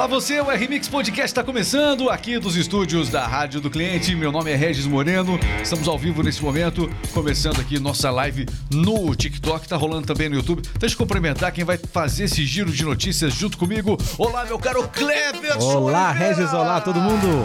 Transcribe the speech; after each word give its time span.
Olá 0.00 0.06
você, 0.06 0.40
o 0.40 0.48
RMix 0.48 0.88
Podcast 0.88 1.26
está 1.26 1.44
começando 1.44 2.08
aqui 2.08 2.38
dos 2.38 2.56
estúdios 2.56 3.10
da 3.10 3.26
Rádio 3.26 3.60
do 3.60 3.68
Cliente. 3.68 4.14
Meu 4.14 4.32
nome 4.32 4.50
é 4.50 4.56
Regis 4.56 4.86
Moreno. 4.86 5.38
Estamos 5.62 5.86
ao 5.86 5.98
vivo 5.98 6.22
nesse 6.22 6.42
momento, 6.42 6.90
começando 7.12 7.60
aqui 7.60 7.78
nossa 7.78 8.10
live 8.10 8.46
no 8.72 9.14
TikTok, 9.14 9.68
tá 9.68 9.76
rolando 9.76 10.06
também 10.06 10.30
no 10.30 10.36
YouTube. 10.36 10.62
Deixa 10.78 10.94
eu 10.94 10.98
cumprimentar 10.98 11.52
quem 11.52 11.64
vai 11.64 11.76
fazer 11.76 12.24
esse 12.24 12.46
giro 12.46 12.72
de 12.72 12.82
notícias 12.82 13.34
junto 13.34 13.58
comigo. 13.58 13.98
Olá, 14.16 14.46
meu 14.46 14.58
caro 14.58 14.88
Cleverson. 14.88 15.76
Olá, 15.76 16.10
Regis, 16.12 16.50
olá 16.54 16.80
todo 16.80 16.98
mundo. 16.98 17.44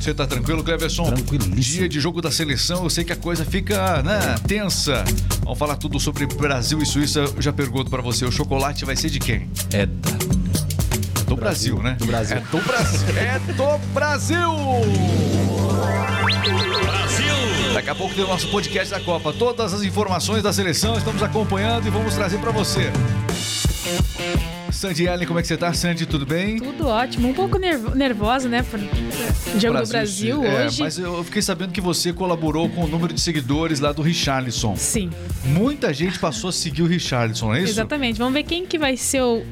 Você 0.00 0.14
tá 0.14 0.26
tranquilo, 0.26 0.64
Cleverson? 0.64 1.04
Tranquilíssimo. 1.04 1.56
Dia 1.56 1.86
de 1.86 2.00
jogo 2.00 2.22
da 2.22 2.30
seleção, 2.30 2.84
eu 2.84 2.88
sei 2.88 3.04
que 3.04 3.12
a 3.12 3.16
coisa 3.16 3.44
fica, 3.44 4.02
né, 4.02 4.36
tensa. 4.48 5.04
Vamos 5.42 5.58
falar 5.58 5.76
tudo 5.76 6.00
sobre 6.00 6.24
Brasil 6.24 6.80
e 6.80 6.86
Suíça. 6.86 7.20
Eu 7.20 7.42
já 7.42 7.52
pergunto 7.52 7.90
para 7.90 8.00
você, 8.00 8.24
o 8.24 8.32
chocolate 8.32 8.86
vai 8.86 8.96
ser 8.96 9.10
de 9.10 9.18
quem? 9.18 9.50
É 9.70 9.84
da... 9.84 10.49
Do 11.30 11.36
Brasil, 11.36 11.76
Brasil, 11.76 11.82
né? 11.92 11.96
do 11.96 12.06
Brasil. 12.06 12.36
É 12.36 12.40
do 12.40 12.58
Brasil. 12.60 13.08
É 13.16 13.38
do 13.52 13.78
Brasil! 13.94 14.48
Brasil! 16.82 17.72
Daqui 17.72 17.88
a 17.88 17.94
pouco 17.94 18.12
tem 18.16 18.24
o 18.24 18.26
nosso 18.26 18.48
podcast 18.48 18.90
da 18.92 18.98
Copa. 18.98 19.32
Todas 19.32 19.72
as 19.72 19.82
informações 19.84 20.42
da 20.42 20.52
seleção 20.52 20.98
estamos 20.98 21.22
acompanhando 21.22 21.86
e 21.86 21.90
vamos 21.90 22.16
trazer 22.16 22.38
para 22.38 22.50
você. 22.50 22.90
Sandy 24.72 25.04
Ellen, 25.06 25.26
como 25.26 25.38
é 25.38 25.42
que 25.42 25.48
você 25.48 25.56
tá? 25.56 25.72
Sandy, 25.74 26.06
tudo 26.06 26.24
bem? 26.24 26.58
Tudo 26.58 26.86
ótimo, 26.88 27.28
um 27.28 27.34
pouco 27.34 27.58
nervo- 27.58 27.94
nervosa, 27.94 28.48
né? 28.48 28.62
Por 28.62 28.80
jogo 29.60 29.82
do 29.82 29.88
Brasil 29.88 30.42
é, 30.42 30.66
hoje. 30.66 30.80
Mas 30.82 30.98
eu 30.98 31.22
fiquei 31.22 31.42
sabendo 31.42 31.70
que 31.70 31.80
você 31.82 32.12
colaborou 32.12 32.68
com 32.70 32.84
o 32.84 32.88
número 32.88 33.12
de 33.12 33.20
seguidores 33.20 33.78
lá 33.78 33.92
do 33.92 34.00
Richarlison. 34.02 34.74
Sim, 34.76 35.10
Muita 35.44 35.92
gente 35.92 36.18
passou 36.18 36.48
a 36.48 36.52
seguir 36.52 36.82
o 36.82 36.86
Richarlison, 36.86 37.48
não 37.48 37.54
é 37.54 37.62
isso? 37.62 37.72
exatamente. 37.72 38.18
Vamos 38.18 38.32
ver 38.34 38.42
quem 38.44 38.64
que 38.66 38.78
vai 38.78 38.96
ser 38.96 39.22
o, 39.22 39.44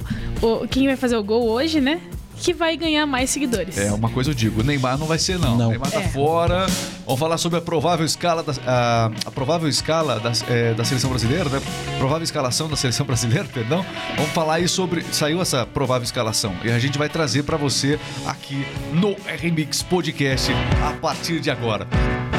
o- 0.42 0.66
quem 0.69 0.87
vai 0.87 0.97
fazer 0.97 1.16
o 1.16 1.23
gol 1.23 1.48
hoje, 1.48 1.80
né? 1.80 2.01
Que 2.41 2.55
vai 2.55 2.77
ganhar 2.77 3.05
mais 3.05 3.30
seguidores. 3.30 3.77
É, 3.77 3.92
uma 3.92 4.09
coisa 4.10 4.30
eu 4.30 4.34
digo, 4.34 4.61
o 4.61 4.64
Neymar 4.64 4.97
não 4.97 5.06
vai 5.09 5.19
ser 5.19 5.41
não. 5.41 5.56
Não. 5.56 5.66
O 5.66 5.70
Neymar 5.70 5.91
tá 5.91 6.00
É. 6.00 6.08
fora. 6.08 6.67
Vamos 7.05 7.19
falar 7.19 7.36
sobre 7.36 7.58
a 7.58 7.61
provável 7.62 8.06
escala 8.06 8.45
da, 8.45 8.53
a, 8.64 9.11
a 9.27 9.30
provável 9.33 9.69
escala 9.69 10.20
da, 10.20 10.30
é, 10.48 10.72
da 10.72 10.84
seleção 10.84 11.11
brasileira, 11.11 11.47
né? 11.50 11.61
Provável 11.98 12.22
escalação 12.22 12.69
da 12.69 12.77
seleção 12.77 13.05
brasileira, 13.06 13.45
perdão. 13.53 13.84
Vamos 14.17 14.30
falar 14.30 14.55
aí 14.55 14.69
sobre 14.69 15.05
saiu 15.11 15.42
essa 15.42 15.67
provável 15.67 16.05
escalação 16.05 16.55
e 16.64 16.70
a 16.70 16.78
gente 16.78 16.97
vai 16.97 17.08
trazer 17.08 17.42
pra 17.42 17.56
você 17.56 17.98
aqui 18.25 18.64
no 18.92 19.17
RMix 19.27 19.83
Podcast 19.83 20.52
a 20.89 20.92
partir 20.92 21.41
de 21.41 21.50
agora. 21.50 21.89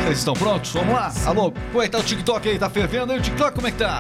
Vocês 0.06 0.20
estão 0.20 0.34
prontos? 0.34 0.72
Vamos 0.72 0.94
lá. 0.94 1.12
Alô, 1.26 1.52
como 1.74 1.84
é 1.84 1.88
que 1.88 1.92
tá 1.92 2.00
o 2.00 2.04
TikTok 2.04 2.48
aí? 2.48 2.58
Tá 2.58 2.70
fervendo 2.70 3.12
aí 3.12 3.20
o 3.20 3.22
TikTok? 3.22 3.54
Como 3.54 3.68
é 3.68 3.72
que 3.72 3.78
tá? 3.78 4.00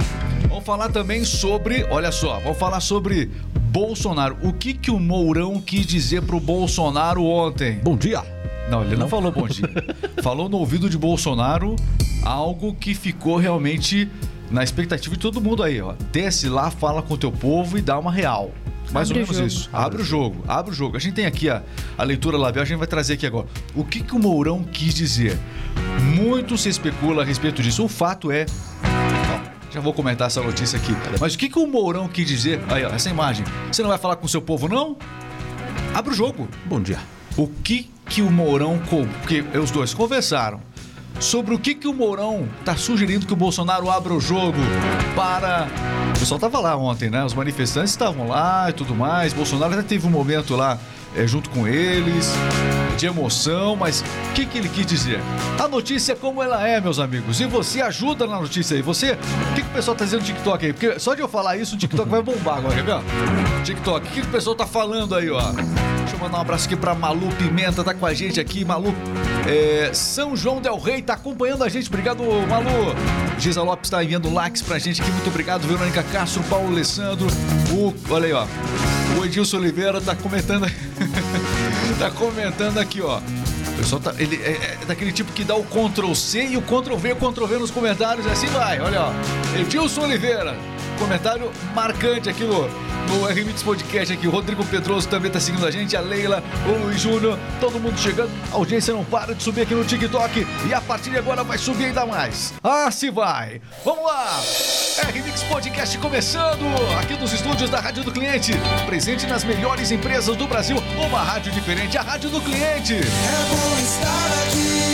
Vamos 0.49 0.65
falar 0.65 0.89
também 0.89 1.23
sobre, 1.23 1.85
olha 1.91 2.11
só, 2.11 2.39
vamos 2.39 2.57
falar 2.57 2.79
sobre 2.79 3.29
Bolsonaro. 3.71 4.35
O 4.41 4.51
que 4.51 4.73
que 4.73 4.89
o 4.89 4.99
Mourão 4.99 5.61
quis 5.61 5.85
dizer 5.85 6.23
pro 6.23 6.39
Bolsonaro 6.39 7.23
ontem? 7.23 7.79
Bom 7.83 7.95
dia. 7.95 8.23
Não, 8.67 8.83
ele 8.83 8.95
não, 8.95 9.07
falou 9.07 9.31
bom 9.31 9.47
dia. 9.47 9.69
falou 10.23 10.49
no 10.49 10.57
ouvido 10.57 10.89
de 10.89 10.97
Bolsonaro 10.97 11.75
algo 12.23 12.73
que 12.73 12.95
ficou 12.95 13.37
realmente 13.37 14.09
na 14.49 14.63
expectativa 14.63 15.15
de 15.15 15.21
todo 15.21 15.39
mundo 15.39 15.61
aí, 15.61 15.79
ó. 15.79 15.93
Desce 16.11 16.49
lá, 16.49 16.71
fala 16.71 17.03
com 17.03 17.13
o 17.13 17.17
teu 17.17 17.31
povo 17.31 17.77
e 17.77 17.81
dá 17.81 17.99
uma 17.99 18.11
real. 18.11 18.51
Mais 18.91 19.11
Abre 19.11 19.21
ou 19.21 19.27
menos 19.27 19.53
isso. 19.53 19.69
Abre 19.71 20.01
o 20.01 20.05
jogo, 20.05 20.43
abre 20.47 20.71
o 20.71 20.73
jogo. 20.73 20.97
A 20.97 20.99
gente 20.99 21.13
tem 21.13 21.27
aqui 21.27 21.47
a, 21.47 21.61
a 21.95 22.03
leitura 22.03 22.37
labial, 22.37 22.63
a 22.63 22.65
gente 22.65 22.79
vai 22.79 22.87
trazer 22.87 23.13
aqui 23.13 23.27
agora. 23.27 23.45
O 23.75 23.83
que, 23.83 24.01
que 24.01 24.15
o 24.15 24.19
Mourão 24.19 24.63
quis 24.63 24.95
dizer? 24.95 25.37
Muito 26.15 26.57
se 26.57 26.69
especula 26.69 27.21
a 27.21 27.25
respeito 27.25 27.61
disso. 27.61 27.85
O 27.85 27.87
fato 27.87 28.31
é. 28.31 28.47
Já 29.71 29.79
vou 29.79 29.93
comentar 29.93 30.27
essa 30.27 30.41
notícia 30.41 30.77
aqui. 30.77 30.93
Mas 31.19 31.33
o 31.33 31.37
que, 31.37 31.49
que 31.49 31.59
o 31.59 31.67
Mourão 31.67 32.07
quis 32.07 32.27
dizer? 32.27 32.59
Aí, 32.69 32.83
ó, 32.83 32.89
essa 32.89 33.09
imagem. 33.09 33.45
Você 33.71 33.81
não 33.81 33.89
vai 33.89 33.97
falar 33.97 34.15
com 34.15 34.25
o 34.25 34.29
seu 34.29 34.41
povo, 34.41 34.67
não? 34.67 34.97
Abre 35.93 36.11
o 36.11 36.15
jogo. 36.15 36.47
Bom 36.65 36.81
dia. 36.81 36.99
O 37.37 37.47
que 37.47 37.89
que 38.05 38.21
o 38.21 38.31
Mourão, 38.31 38.79
porque 39.21 39.43
os 39.57 39.69
dois 39.71 39.93
conversaram 39.93 40.59
sobre 41.19 41.53
o 41.53 41.59
que 41.59 41.75
que 41.75 41.87
o 41.87 41.93
Mourão 41.93 42.47
tá 42.63 42.75
sugerindo 42.75 43.25
que 43.25 43.33
o 43.33 43.35
Bolsonaro 43.35 43.89
abra 43.89 44.13
o 44.13 44.21
jogo 44.21 44.57
para 45.15 45.67
o 46.15 46.19
pessoal 46.19 46.39
tava 46.39 46.59
lá 46.59 46.75
ontem, 46.75 47.09
né? 47.09 47.23
Os 47.23 47.33
manifestantes 47.33 47.91
estavam 47.91 48.27
lá 48.27 48.69
e 48.69 48.73
tudo 48.73 48.95
mais. 48.95 49.31
Bolsonaro 49.31 49.73
até 49.73 49.83
teve 49.83 50.07
um 50.07 50.09
momento 50.09 50.55
lá 50.55 50.77
é, 51.15 51.25
junto 51.27 51.49
com 51.49 51.67
eles 51.67 52.31
de 52.97 53.05
emoção, 53.05 53.75
mas 53.75 54.01
o 54.01 54.33
que 54.33 54.45
que 54.45 54.57
ele 54.57 54.67
quis 54.67 54.85
dizer? 54.85 55.19
A 55.57 55.67
notícia 55.67 56.13
é 56.13 56.15
como 56.15 56.43
ela 56.43 56.67
é, 56.67 56.81
meus 56.81 56.99
amigos. 56.99 57.39
E 57.39 57.45
você 57.45 57.81
ajuda 57.81 58.27
na 58.27 58.39
notícia 58.39 58.75
aí. 58.75 58.81
Você, 58.81 59.13
o 59.13 59.55
que 59.55 59.61
que 59.61 59.69
o 59.69 59.73
pessoal 59.73 59.95
tá 59.95 60.03
dizendo 60.03 60.19
no 60.19 60.25
TikTok 60.25 60.65
aí? 60.65 60.73
Porque 60.73 60.99
só 60.99 61.15
de 61.15 61.21
eu 61.21 61.27
falar 61.27 61.55
isso, 61.57 61.75
o 61.75 61.77
TikTok 61.77 62.09
vai 62.09 62.21
bombar 62.21 62.57
agora, 62.57 62.75
quer 62.75 62.83
ver? 62.83 63.01
TikTok, 63.63 64.05
o 64.05 64.09
que 64.11 64.21
que 64.21 64.27
o 64.27 64.31
pessoal 64.31 64.55
tá 64.55 64.65
falando 64.65 65.15
aí, 65.15 65.29
ó? 65.29 65.41
Deixa 65.99 66.15
eu 66.15 66.19
mandar 66.19 66.39
um 66.39 66.41
abraço 66.41 66.65
aqui 66.65 66.75
pra 66.75 66.93
Malu 66.93 67.29
Pimenta, 67.37 67.83
tá 67.83 67.93
com 67.93 68.05
a 68.05 68.13
gente 68.13 68.39
aqui. 68.39 68.65
Malu, 68.65 68.93
é, 69.47 69.91
São 69.93 70.35
João 70.35 70.61
Del 70.61 70.77
Rey 70.77 71.01
tá 71.01 71.13
acompanhando 71.13 71.63
a 71.63 71.69
gente. 71.69 71.87
Obrigado, 71.87 72.23
Malu. 72.47 72.95
Giza 73.37 73.61
Lopes 73.61 73.89
tá 73.89 74.03
enviando 74.03 74.31
likes 74.33 74.61
pra 74.61 74.77
gente 74.79 75.01
aqui. 75.01 75.11
Muito 75.11 75.29
obrigado, 75.29 75.67
Verônica 75.67 76.03
Castro, 76.03 76.43
Paulo 76.43 76.67
Alessandro. 76.67 77.27
O, 77.71 77.93
olha 78.13 78.25
aí, 78.25 78.33
ó. 78.33 78.45
O 79.19 79.25
Edilson 79.25 79.57
Oliveira 79.57 79.99
tá 80.01 80.15
comentando. 80.15 80.65
tá 81.97 82.11
comentando 82.11 82.77
aqui, 82.77 83.01
ó. 83.01 83.19
O 83.19 83.77
pessoal 83.77 84.01
tá. 84.01 84.13
Ele 84.17 84.35
é, 84.35 84.77
é 84.81 84.85
daquele 84.85 85.11
tipo 85.11 85.31
que 85.31 85.43
dá 85.43 85.55
o 85.55 85.63
Ctrl 85.63 86.13
C 86.13 86.43
e 86.45 86.57
o 86.57 86.61
Ctrl 86.61 86.95
V, 86.95 87.13
o 87.13 87.15
Ctrl 87.15 87.45
V 87.45 87.57
nos 87.59 87.71
comentários. 87.71 88.27
Assim 88.27 88.47
vai, 88.47 88.79
olha, 88.79 89.01
ó. 89.03 89.59
Edilson 89.59 90.01
Oliveira. 90.01 90.55
Comentário 90.99 91.51
marcante 91.73 92.29
aqui 92.29 92.43
no, 92.43 92.67
no 93.07 93.25
RMix 93.25 93.63
Podcast 93.63 94.13
aqui. 94.13 94.27
O 94.27 94.31
Rodrigo 94.31 94.63
Pedroso 94.65 95.07
também 95.07 95.31
tá 95.31 95.39
seguindo 95.39 95.65
a 95.65 95.71
gente, 95.71 95.95
a 95.95 96.01
Leila, 96.01 96.43
o 96.67 96.85
Luiz 96.85 97.01
Júnior, 97.01 97.39
todo 97.59 97.79
mundo 97.79 97.97
chegando. 97.97 98.29
A 98.51 98.55
audiência 98.55 98.93
não 98.93 99.03
para 99.03 99.33
de 99.33 99.41
subir 99.41 99.61
aqui 99.61 99.73
no 99.73 99.83
TikTok 99.83 100.45
e 100.67 100.73
a 100.73 100.81
partir 100.81 101.09
de 101.09 101.17
agora 101.17 101.43
vai 101.43 101.57
subir 101.57 101.85
ainda 101.85 102.05
mais. 102.05 102.53
Ah, 102.63 102.91
se 102.91 103.09
vai! 103.09 103.61
Vamos 103.83 104.03
lá! 104.03 104.41
RMix 105.07 105.43
Podcast 105.43 105.97
começando 105.97 106.65
aqui 106.99 107.15
dos 107.15 107.31
estúdios 107.31 107.69
da 107.69 107.79
Rádio 107.79 108.03
do 108.03 108.11
Cliente. 108.11 108.51
Presente 108.85 109.25
nas 109.25 109.43
melhores 109.43 109.91
empresas 109.91 110.35
do 110.35 110.45
Brasil. 110.47 110.77
Uma 111.07 111.23
rádio 111.23 111.51
diferente, 111.51 111.97
a 111.97 112.01
Rádio 112.01 112.29
do 112.29 112.41
Cliente. 112.41 112.95
É 112.95 112.99
bom 113.49 113.79
estar 113.79 114.43
aqui. 114.43 114.88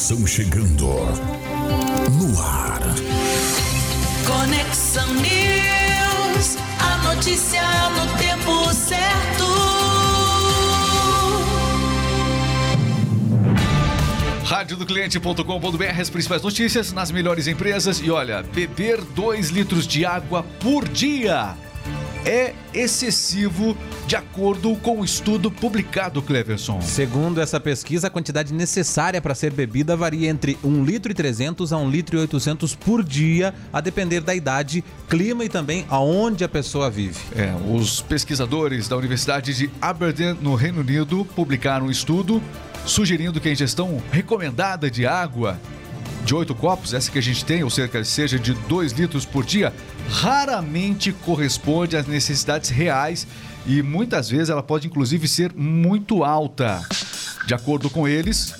Informação 0.00 0.26
chegando 0.26 0.86
no 2.12 2.40
ar. 2.40 2.80
Conexão 4.26 5.06
News, 5.14 6.56
a 6.78 7.14
notícia 7.14 7.60
no 7.90 8.06
tempo 8.16 8.72
certo. 8.72 9.44
radiodocliente.com.br 14.46 16.00
as 16.00 16.10
principais 16.10 16.42
notícias 16.42 16.92
nas 16.92 17.10
melhores 17.10 17.46
empresas 17.46 18.00
e 18.00 18.10
olha, 18.10 18.42
beber 18.42 19.02
2 19.02 19.50
litros 19.50 19.86
de 19.86 20.06
água 20.06 20.42
por 20.60 20.88
dia 20.88 21.54
é 22.24 22.54
excessivo 22.72 23.76
de 24.10 24.16
acordo 24.16 24.74
com 24.74 25.02
o 25.02 25.04
estudo 25.04 25.52
publicado, 25.52 26.20
Cleverson. 26.20 26.80
Segundo 26.80 27.40
essa 27.40 27.60
pesquisa, 27.60 28.08
a 28.08 28.10
quantidade 28.10 28.52
necessária 28.52 29.22
para 29.22 29.36
ser 29.36 29.52
bebida 29.52 29.96
varia 29.96 30.28
entre 30.28 30.58
1 30.64 30.82
litro 30.82 31.12
e 31.12 31.14
300 31.14 31.72
a 31.72 31.76
1 31.76 31.88
litro 31.88 32.16
e 32.16 32.20
800 32.22 32.74
por 32.74 33.04
dia, 33.04 33.54
a 33.72 33.80
depender 33.80 34.20
da 34.20 34.34
idade, 34.34 34.82
clima 35.08 35.44
e 35.44 35.48
também 35.48 35.86
aonde 35.88 36.42
a 36.42 36.48
pessoa 36.48 36.90
vive. 36.90 37.20
É, 37.36 37.54
os 37.72 38.02
pesquisadores 38.02 38.88
da 38.88 38.96
Universidade 38.96 39.54
de 39.54 39.70
Aberdeen, 39.80 40.36
no 40.42 40.56
Reino 40.56 40.80
Unido, 40.80 41.24
publicaram 41.24 41.86
um 41.86 41.90
estudo 41.90 42.42
sugerindo 42.84 43.40
que 43.40 43.48
a 43.48 43.52
ingestão 43.52 44.02
recomendada 44.10 44.90
de 44.90 45.06
água 45.06 45.56
de 46.24 46.34
8 46.34 46.54
copos, 46.54 46.94
essa 46.94 47.10
que 47.10 47.18
a 47.18 47.22
gente 47.22 47.44
tem, 47.44 47.62
ou 47.62 47.70
cerca 47.70 48.02
seja 48.04 48.38
de 48.38 48.52
2 48.52 48.92
litros 48.92 49.24
por 49.24 49.44
dia, 49.44 49.72
raramente 50.08 51.12
corresponde 51.12 51.96
às 51.96 52.06
necessidades 52.06 52.70
reais 52.70 53.26
e 53.66 53.82
muitas 53.82 54.28
vezes 54.28 54.48
ela 54.48 54.62
pode 54.62 54.86
inclusive 54.86 55.26
ser 55.28 55.52
muito 55.54 56.24
alta. 56.24 56.82
De 57.46 57.54
acordo 57.54 57.90
com 57.90 58.06
eles, 58.06 58.54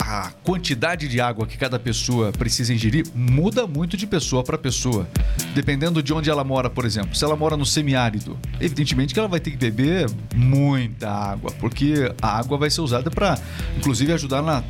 a 0.00 0.30
quantidade 0.44 1.08
de 1.08 1.20
água 1.20 1.46
que 1.46 1.58
cada 1.58 1.78
pessoa 1.78 2.30
precisa 2.30 2.72
ingerir 2.72 3.06
muda 3.12 3.66
muito 3.66 3.96
de 3.96 4.06
pessoa 4.06 4.44
para 4.44 4.56
pessoa. 4.56 5.08
Dependendo 5.54 6.00
de 6.00 6.14
onde 6.14 6.30
ela 6.30 6.44
mora, 6.44 6.70
por 6.70 6.84
exemplo. 6.84 7.14
Se 7.14 7.24
ela 7.24 7.34
mora 7.34 7.56
no 7.56 7.66
semiárido, 7.66 8.38
evidentemente 8.60 9.12
que 9.12 9.18
ela 9.18 9.28
vai 9.28 9.40
ter 9.40 9.50
que 9.50 9.56
beber 9.56 10.08
muita 10.34 11.10
água, 11.10 11.50
porque 11.58 12.12
a 12.22 12.38
água 12.38 12.56
vai 12.56 12.70
ser 12.70 12.82
usada 12.82 13.10
para, 13.10 13.38
inclusive, 13.76 14.12
ajudar 14.12 14.42
na 14.42 14.62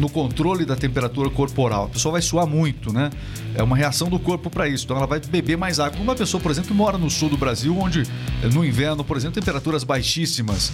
no 0.00 0.08
controle 0.08 0.64
da 0.64 0.74
temperatura 0.74 1.28
corporal. 1.30 1.84
A 1.84 1.88
pessoa 1.90 2.12
vai 2.12 2.22
suar 2.22 2.46
muito, 2.46 2.92
né? 2.92 3.10
É 3.54 3.62
uma 3.62 3.76
reação 3.76 4.08
do 4.08 4.18
corpo 4.18 4.48
para 4.50 4.66
isso. 4.66 4.84
Então 4.84 4.96
ela 4.96 5.06
vai 5.06 5.20
beber 5.20 5.56
mais 5.56 5.78
água. 5.78 6.00
Uma 6.00 6.16
pessoa, 6.16 6.40
por 6.42 6.50
exemplo, 6.50 6.68
que 6.68 6.74
mora 6.74 6.96
no 6.96 7.10
sul 7.10 7.28
do 7.28 7.36
Brasil, 7.36 7.76
onde 7.78 8.02
eh, 8.02 8.48
no 8.52 8.64
inverno, 8.64 9.04
por 9.04 9.16
exemplo, 9.16 9.38
temperaturas 9.40 9.84
baixíssimas. 9.84 10.72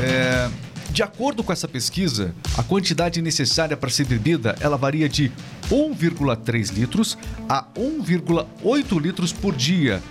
É, 0.00 0.48
De 0.90 1.02
acordo 1.02 1.42
com 1.44 1.52
essa 1.52 1.68
pesquisa, 1.68 2.34
a 2.56 2.62
quantidade 2.62 3.20
necessária 3.20 3.76
para 3.76 3.90
ser 3.90 4.06
bebida, 4.06 4.56
ela 4.60 4.76
varia 4.76 5.06
de 5.08 5.30
1,3 5.70 6.72
litros 6.72 7.18
a 7.48 7.64
1,8 7.76 8.98
litros 9.00 9.30
por 9.32 9.54
dia, 9.54 10.02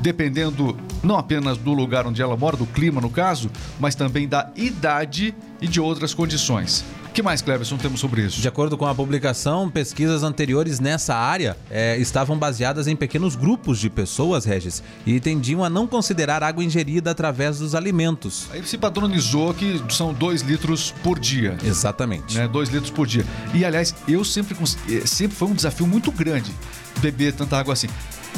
dependendo 0.00 0.76
não 1.02 1.16
apenas 1.16 1.56
do 1.58 1.72
lugar 1.72 2.06
onde 2.06 2.20
ela 2.20 2.36
mora, 2.36 2.56
do 2.56 2.66
clima 2.66 3.00
no 3.00 3.10
caso, 3.10 3.50
mas 3.78 3.94
também 3.94 4.28
da 4.28 4.50
idade 4.56 5.34
e 5.60 5.68
de 5.68 5.80
outras 5.80 6.14
condições. 6.14 6.84
O 7.10 7.12
que 7.12 7.22
mais, 7.22 7.42
Cleverson, 7.42 7.76
temos 7.76 7.98
sobre 7.98 8.22
isso? 8.22 8.40
De 8.40 8.46
acordo 8.46 8.78
com 8.78 8.86
a 8.86 8.94
publicação, 8.94 9.68
pesquisas 9.68 10.22
anteriores 10.22 10.78
nessa 10.78 11.12
área 11.12 11.56
eh, 11.68 11.98
estavam 11.98 12.38
baseadas 12.38 12.86
em 12.86 12.94
pequenos 12.94 13.34
grupos 13.34 13.80
de 13.80 13.90
pessoas, 13.90 14.44
Regis, 14.44 14.80
e 15.04 15.18
tendiam 15.18 15.64
a 15.64 15.68
não 15.68 15.88
considerar 15.88 16.44
água 16.44 16.62
ingerida 16.62 17.10
através 17.10 17.58
dos 17.58 17.74
alimentos. 17.74 18.46
Aí 18.52 18.64
se 18.64 18.78
padronizou 18.78 19.52
que 19.52 19.82
são 19.88 20.14
2 20.14 20.42
litros 20.42 20.94
por 21.02 21.18
dia. 21.18 21.58
Exatamente. 21.64 22.38
né? 22.38 22.46
2 22.46 22.68
litros 22.68 22.92
por 22.92 23.08
dia. 23.08 23.26
E 23.52 23.64
aliás, 23.64 23.92
eu 24.06 24.24
sempre 24.24 24.56
eh, 24.88 25.04
sempre 25.04 25.36
foi 25.36 25.48
um 25.48 25.54
desafio 25.54 25.88
muito 25.88 26.12
grande 26.12 26.52
beber 27.00 27.32
tanta 27.32 27.58
água 27.58 27.72
assim. 27.72 27.88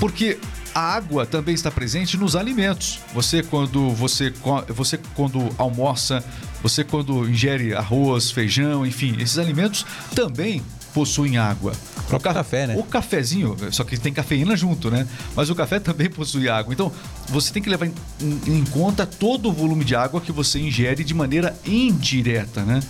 Porque 0.00 0.38
a 0.74 0.80
água 0.80 1.26
também 1.26 1.54
está 1.54 1.70
presente 1.70 2.16
nos 2.16 2.34
alimentos. 2.34 2.98
Você 3.14 3.42
quando 3.42 3.90
você 3.90 4.32
você 4.68 4.98
quando 5.14 5.48
almoça, 5.58 6.24
você 6.62 6.82
quando 6.84 7.28
ingere 7.28 7.74
arroz, 7.74 8.30
feijão, 8.30 8.86
enfim, 8.86 9.16
esses 9.20 9.38
alimentos 9.38 9.84
também 10.14 10.62
possuem 10.94 11.36
água. 11.38 11.72
O 11.98 12.02
próprio 12.12 12.34
café, 12.34 12.66
né? 12.66 12.76
O 12.76 12.82
cafezinho, 12.82 13.56
só 13.70 13.84
que 13.84 13.96
tem 13.98 14.12
cafeína 14.12 14.54
junto, 14.56 14.90
né? 14.90 15.06
Mas 15.34 15.48
o 15.50 15.54
café 15.54 15.78
também 15.80 16.10
possui 16.10 16.48
água. 16.48 16.72
Então, 16.74 16.92
você 17.28 17.52
tem 17.52 17.62
que 17.62 17.70
levar 17.70 17.86
em, 17.86 17.94
em- 18.20 18.58
em 18.58 18.64
conta 18.66 19.06
todo 19.06 19.48
o 19.48 19.52
volume 19.52 19.84
de 19.84 19.94
água 19.94 20.20
que 20.20 20.30
você 20.32 20.58
ingere 20.58 21.02
de 21.04 21.14
maneira 21.14 21.56
indireta, 21.64 22.62
né? 22.64 22.80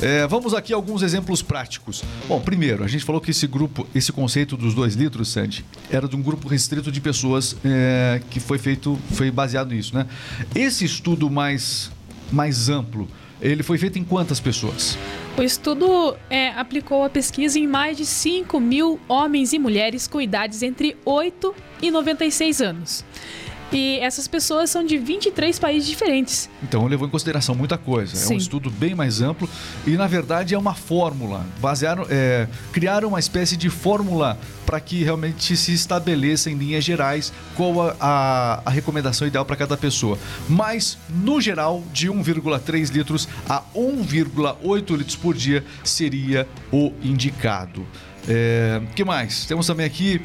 É, 0.00 0.26
vamos 0.26 0.54
aqui 0.54 0.72
a 0.72 0.76
alguns 0.76 1.02
exemplos 1.02 1.42
práticos. 1.42 2.02
Bom, 2.28 2.40
primeiro, 2.40 2.82
a 2.84 2.88
gente 2.88 3.04
falou 3.04 3.20
que 3.20 3.30
esse 3.30 3.46
grupo, 3.46 3.86
esse 3.94 4.12
conceito 4.12 4.56
dos 4.56 4.72
dois 4.74 4.94
litros, 4.94 5.28
Sandy, 5.28 5.64
era 5.90 6.08
de 6.08 6.16
um 6.16 6.22
grupo 6.22 6.48
restrito 6.48 6.90
de 6.90 7.00
pessoas 7.00 7.56
é, 7.64 8.20
que 8.30 8.40
foi 8.40 8.58
feito, 8.58 8.98
foi 9.12 9.30
baseado 9.30 9.70
nisso, 9.72 9.94
né? 9.94 10.06
Esse 10.54 10.84
estudo 10.84 11.28
mais, 11.30 11.90
mais 12.32 12.68
amplo, 12.68 13.08
ele 13.40 13.62
foi 13.62 13.78
feito 13.78 13.98
em 13.98 14.04
quantas 14.04 14.40
pessoas? 14.40 14.96
O 15.36 15.42
estudo 15.42 16.16
é, 16.28 16.48
aplicou 16.50 17.04
a 17.04 17.10
pesquisa 17.10 17.58
em 17.58 17.66
mais 17.66 17.96
de 17.96 18.04
5 18.04 18.60
mil 18.60 19.00
homens 19.08 19.52
e 19.52 19.58
mulheres 19.58 20.06
com 20.06 20.20
idades 20.20 20.62
entre 20.62 20.96
8 21.04 21.54
e 21.80 21.90
96 21.90 22.60
anos. 22.60 23.04
E 23.72 23.98
essas 24.00 24.26
pessoas 24.26 24.68
são 24.70 24.84
de 24.84 24.98
23 24.98 25.58
países 25.58 25.88
diferentes. 25.88 26.50
Então 26.62 26.86
levou 26.86 27.06
em 27.06 27.10
consideração 27.10 27.54
muita 27.54 27.78
coisa. 27.78 28.14
É 28.14 28.16
Sim. 28.16 28.34
um 28.34 28.38
estudo 28.38 28.70
bem 28.70 28.94
mais 28.94 29.20
amplo 29.22 29.48
e 29.86 29.90
na 29.90 30.06
verdade 30.08 30.54
é 30.54 30.58
uma 30.58 30.74
fórmula. 30.74 31.46
Basearam, 31.60 32.04
é, 32.10 32.48
criaram 32.72 33.08
uma 33.08 33.20
espécie 33.20 33.56
de 33.56 33.70
fórmula 33.70 34.36
para 34.66 34.80
que 34.80 35.02
realmente 35.04 35.56
se 35.56 35.72
estabeleça 35.72 36.50
em 36.50 36.54
linhas 36.54 36.84
gerais 36.84 37.32
qual 37.56 37.80
a, 37.90 37.96
a- 38.00 38.62
a 38.66 38.70
recomendação 38.70 39.26
ideal 39.26 39.44
para 39.44 39.56
cada 39.56 39.76
pessoa. 39.76 40.18
Mas 40.48 40.98
no 41.08 41.40
geral 41.40 41.82
de 41.92 42.08
1,3 42.08 42.90
litros 42.90 43.28
a 43.48 43.62
1,8 43.74 44.96
litros 44.96 45.16
por 45.16 45.34
dia 45.34 45.64
seria 45.84 46.46
o 46.72 46.92
indicado. 47.02 47.86
É, 48.28 48.80
que 48.94 49.04
mais? 49.04 49.44
Temos 49.46 49.66
também 49.66 49.86
aqui 49.86 50.20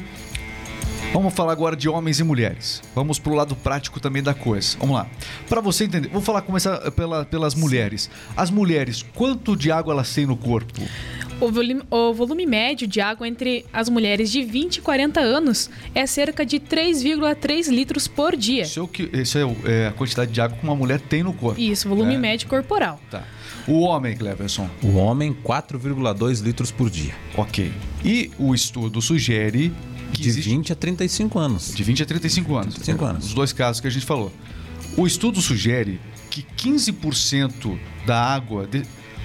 Vamos 1.16 1.32
falar 1.32 1.52
agora 1.52 1.74
de 1.74 1.88
homens 1.88 2.20
e 2.20 2.24
mulheres. 2.24 2.82
Vamos 2.94 3.18
pro 3.18 3.32
lado 3.32 3.56
prático 3.56 3.98
também 3.98 4.22
da 4.22 4.34
coisa. 4.34 4.76
Vamos 4.78 4.96
lá. 4.96 5.06
Para 5.48 5.62
você 5.62 5.84
entender, 5.84 6.10
vou 6.10 6.20
falar 6.20 6.42
começar 6.42 6.90
pela, 6.90 7.24
pelas 7.24 7.54
mulheres. 7.54 8.10
As 8.36 8.50
mulheres, 8.50 9.02
quanto 9.14 9.56
de 9.56 9.72
água 9.72 9.94
elas 9.94 10.12
têm 10.12 10.26
no 10.26 10.36
corpo? 10.36 10.78
O 11.40 11.50
volume, 11.50 11.82
o 11.90 12.12
volume 12.12 12.44
médio 12.44 12.86
de 12.86 13.00
água 13.00 13.26
entre 13.26 13.64
as 13.72 13.88
mulheres 13.88 14.30
de 14.30 14.42
20 14.42 14.76
e 14.76 14.80
40 14.82 15.18
anos 15.18 15.70
é 15.94 16.06
cerca 16.06 16.44
de 16.44 16.60
3,3 16.60 17.70
litros 17.70 18.06
por 18.06 18.36
dia. 18.36 18.64
Isso 18.64 18.80
é, 18.80 18.82
o 18.82 18.88
que, 18.88 19.08
isso 19.14 19.38
é, 19.38 19.42
é 19.84 19.86
a 19.86 19.92
quantidade 19.92 20.30
de 20.30 20.38
água 20.42 20.58
que 20.58 20.64
uma 20.64 20.76
mulher 20.76 21.00
tem 21.00 21.22
no 21.22 21.32
corpo. 21.32 21.58
Isso, 21.58 21.88
volume 21.88 22.16
É. 22.16 22.18
médio 22.18 22.46
corporal. 22.46 23.00
Tá. 23.10 23.24
O 23.66 23.80
homem, 23.80 24.14
Cleverson. 24.14 24.68
O 24.82 24.96
homem, 24.96 25.34
4,2 25.42 26.42
litros 26.42 26.70
por 26.70 26.90
dia. 26.90 27.14
Ok. 27.38 27.72
E 28.04 28.30
o 28.38 28.54
estudo 28.54 29.00
sugere 29.00 29.72
que 30.12 30.22
De 30.22 30.28
existe 30.28 30.48
20 30.50 30.72
a 30.72 30.76
35 30.76 31.38
anos. 31.38 31.74
de 31.74 31.82
20 31.84 32.02
a 32.02 32.06
35 32.06 32.56
anos. 32.56 32.74
35 32.74 33.04
anos. 33.04 33.26
Os 33.26 33.34
dois 33.34 33.52
casos 33.52 33.80
que 33.80 33.86
a 33.86 33.90
gente 33.90 34.06
falou. 34.06 34.32
O 34.96 35.06
estudo 35.06 35.40
sugere 35.42 36.00
que 36.30 36.42
15% 36.42 37.78
da 38.06 38.18
água. 38.34 38.66
de- 38.66 38.82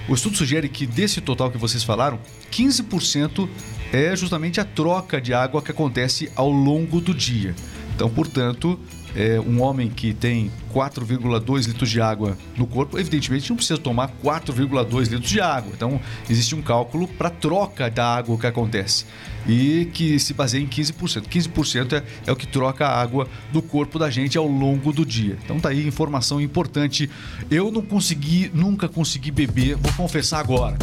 O 0.08 0.14
estudo 0.14 0.36
sugere 0.36 0.68
que 0.68 0.84
desse 0.86 1.20
total 1.20 1.50
que 1.50 1.56
vocês 1.58 1.84
falaram, 1.84 2.18
15% 2.50 3.48
é 3.92 4.16
justamente 4.16 4.60
a 4.60 4.64
troca 4.64 5.20
de 5.20 5.32
água 5.32 5.62
que 5.62 5.70
acontece 5.70 6.30
ao 6.34 6.50
longo 6.50 7.00
do 7.00 7.14
dia. 7.14 7.54
Então, 7.94 8.08
portanto, 8.10 8.78
é, 9.14 9.40
um 9.40 9.60
homem 9.60 9.88
que 9.88 10.12
tem 10.12 10.50
4,2 10.72 11.66
litros 11.66 11.90
de 11.90 12.00
água 12.00 12.36
no 12.56 12.66
corpo, 12.66 12.98
evidentemente 12.98 13.50
não 13.50 13.56
precisa 13.56 13.78
tomar 13.78 14.10
4,2 14.22 15.08
litros 15.10 15.30
de 15.30 15.40
água. 15.40 15.72
Então, 15.74 16.00
existe 16.28 16.54
um 16.54 16.62
cálculo 16.62 17.06
para 17.06 17.30
troca 17.30 17.90
da 17.90 18.16
água 18.16 18.38
que 18.38 18.46
acontece 18.46 19.04
e 19.46 19.88
que 19.92 20.18
se 20.18 20.32
baseia 20.34 20.62
em 20.62 20.66
15%. 20.66 21.22
15% 21.28 21.92
é, 21.92 22.02
é 22.26 22.32
o 22.32 22.36
que 22.36 22.46
troca 22.46 22.86
a 22.86 23.00
água 23.00 23.28
do 23.52 23.60
corpo 23.60 23.98
da 23.98 24.10
gente 24.10 24.38
ao 24.38 24.46
longo 24.46 24.92
do 24.92 25.04
dia. 25.04 25.36
Então 25.44 25.58
tá 25.58 25.70
aí 25.70 25.86
informação 25.86 26.40
importante. 26.40 27.10
Eu 27.50 27.70
não 27.70 27.82
consegui, 27.82 28.50
nunca 28.54 28.88
consegui 28.88 29.30
beber, 29.30 29.76
vou 29.76 29.92
confessar 29.92 30.40
agora. 30.40 30.78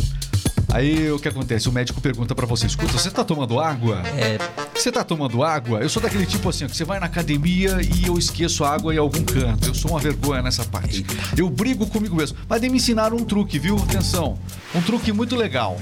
Aí 0.72 1.12
o 1.12 1.20
que 1.20 1.28
acontece? 1.28 1.68
O 1.68 1.72
médico 1.72 2.00
pergunta 2.00 2.36
pra 2.36 2.46
você: 2.46 2.68
escuta, 2.68 2.94
você 2.94 3.10
tá 3.10 3.24
tomando 3.24 3.60
água? 3.60 4.02
É. 4.18 4.38
Você 4.74 4.92
tá 4.92 5.04
tomando 5.04 5.44
água? 5.44 5.80
Eu 5.80 5.90
sou 5.90 6.02
daquele 6.02 6.26
tipo 6.26 6.48
assim, 6.48 6.68
que 6.68 6.76
você 6.76 6.86
vai 6.86 7.00
na 7.00 7.08
academia 7.08 7.80
e 7.82 8.08
eu 8.08 8.18
esqueço 8.18 8.64
a 8.64 8.74
água 8.74 8.94
em 8.94 8.98
algum 8.98 9.24
canto. 9.24 9.68
Eu 9.68 9.74
sou 9.74 9.92
uma 9.92 10.00
vergonha 10.00 10.42
nessa 10.42 10.64
parte. 10.64 11.06
Eu 11.36 11.50
brigo 11.50 11.88
comigo 11.88 12.16
mesmo. 12.16 12.38
Mas 12.48 12.62
me 12.62 12.70
ensinaram 12.70 13.18
um 13.18 13.26
truque, 13.26 13.58
viu? 13.58 13.78
Atenção. 13.78 14.38
Um 14.74 14.82
truque 14.82 15.12
muito 15.12 15.36
legal. 15.36 15.78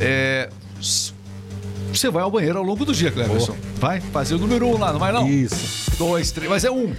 É. 0.00 0.50
Você 1.92 2.08
vai 2.10 2.22
ao 2.22 2.30
banheiro 2.30 2.58
ao 2.58 2.64
longo 2.64 2.84
do 2.84 2.94
dia, 2.94 3.10
Cleverson. 3.10 3.54
Vai 3.76 4.00
fazer 4.00 4.34
o 4.34 4.38
número 4.38 4.66
um 4.66 4.78
lá, 4.78 4.92
não 4.92 4.98
vai 4.98 5.12
não? 5.12 5.28
Isso. 5.28 5.90
dois, 5.98 6.30
três, 6.30 6.50
mas 6.50 6.64
é 6.64 6.70
um. 6.70 6.94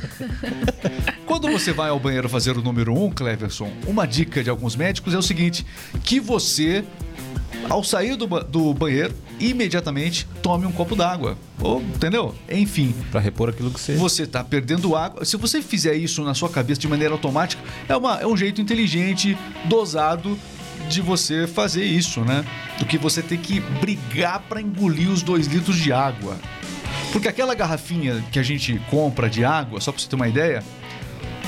Quando 1.26 1.52
você 1.52 1.74
vai 1.74 1.90
ao 1.90 2.00
banheiro 2.00 2.30
fazer 2.30 2.56
o 2.56 2.62
número 2.62 2.94
um, 2.94 3.10
Cleverson, 3.10 3.72
uma 3.88 4.06
dica 4.06 4.44
de 4.44 4.52
alguns 4.52 4.76
médicos 4.76 5.14
é 5.16 5.18
o 5.18 5.22
seguinte: 5.22 5.66
que 6.04 6.20
você, 6.20 6.86
ao 7.70 7.84
sair 7.84 8.16
do, 8.16 8.28
do 8.44 8.74
banheiro, 8.74 9.14
imediatamente 9.40 10.28
tome 10.42 10.66
um 10.66 10.72
copo 10.72 10.96
d'água. 10.96 11.38
Ou, 11.60 11.82
entendeu? 11.82 12.36
Enfim. 12.50 12.94
Pra 13.12 13.20
repor 13.20 13.50
aquilo 13.50 13.72
que 13.72 13.80
você. 13.80 13.96
Você 13.96 14.24
está 14.24 14.44
perdendo 14.44 14.96
água. 14.96 15.26
Se 15.26 15.38
você 15.38 15.62
fizer 15.62 15.96
isso 15.96 16.24
na 16.24 16.34
sua 16.34 16.50
cabeça 16.50 16.82
de 16.82 16.88
maneira 16.88 17.14
automática, 17.14 17.62
é, 17.88 17.96
uma, 17.96 18.20
é 18.20 18.28
um 18.28 18.36
jeito 18.36 18.62
inteligente, 18.62 19.38
dosado 19.66 20.38
de 20.90 21.02
você 21.02 21.48
fazer 21.48 21.84
isso, 21.84 22.22
né? 22.22 22.44
Do 22.78 22.86
que 22.86 22.98
você 22.98 23.22
ter 23.22 23.38
que 23.38 23.60
brigar 23.60 24.42
para 24.42 24.62
engolir 24.62 25.10
os 25.10 25.22
dois 25.22 25.48
litros 25.48 25.78
de 25.78 25.92
água. 25.92 26.38
Porque 27.12 27.28
aquela 27.28 27.54
garrafinha 27.54 28.24
que 28.32 28.40
a 28.40 28.44
gente 28.44 28.82
compra 28.90 29.30
de 29.30 29.46
água, 29.46 29.80
só 29.80 29.92
para 29.92 30.02
você 30.02 30.10
ter 30.10 30.16
uma 30.16 30.28
ideia, 30.28 30.64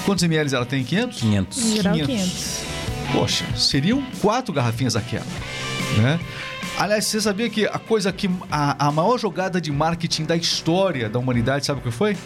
quantos 0.06 0.24
ml 0.24 0.56
ela 0.56 0.66
tem? 0.66 0.84
500? 0.84 1.20
500. 1.20 1.58
Em 1.58 1.76
geral, 1.76 1.94
500. 1.94 2.16
500. 2.16 2.76
Poxa, 3.12 3.46
seriam 3.56 4.04
quatro 4.22 4.54
garrafinhas 4.54 4.94
daquela, 4.94 5.26
né? 5.98 6.20
Aliás, 6.77 7.06
você 7.06 7.22
sabia 7.22 7.50
que 7.50 7.65
a 7.65 7.80
coisa 7.80 8.12
que 8.12 8.30
a, 8.51 8.88
a 8.88 8.92
maior 8.92 9.18
jogada 9.18 9.62
de 9.62 9.72
marketing 9.72 10.25
da 10.25 10.36
história 10.36 11.10
da 11.10 11.18
humanidade, 11.20 11.65
sabe 11.65 11.80
o 11.80 11.84
que 11.84 11.92
foi? 11.92 12.18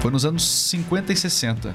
Foi 0.00 0.10
nos 0.10 0.24
anos 0.24 0.46
50 0.48 1.12
e 1.12 1.16
60, 1.16 1.74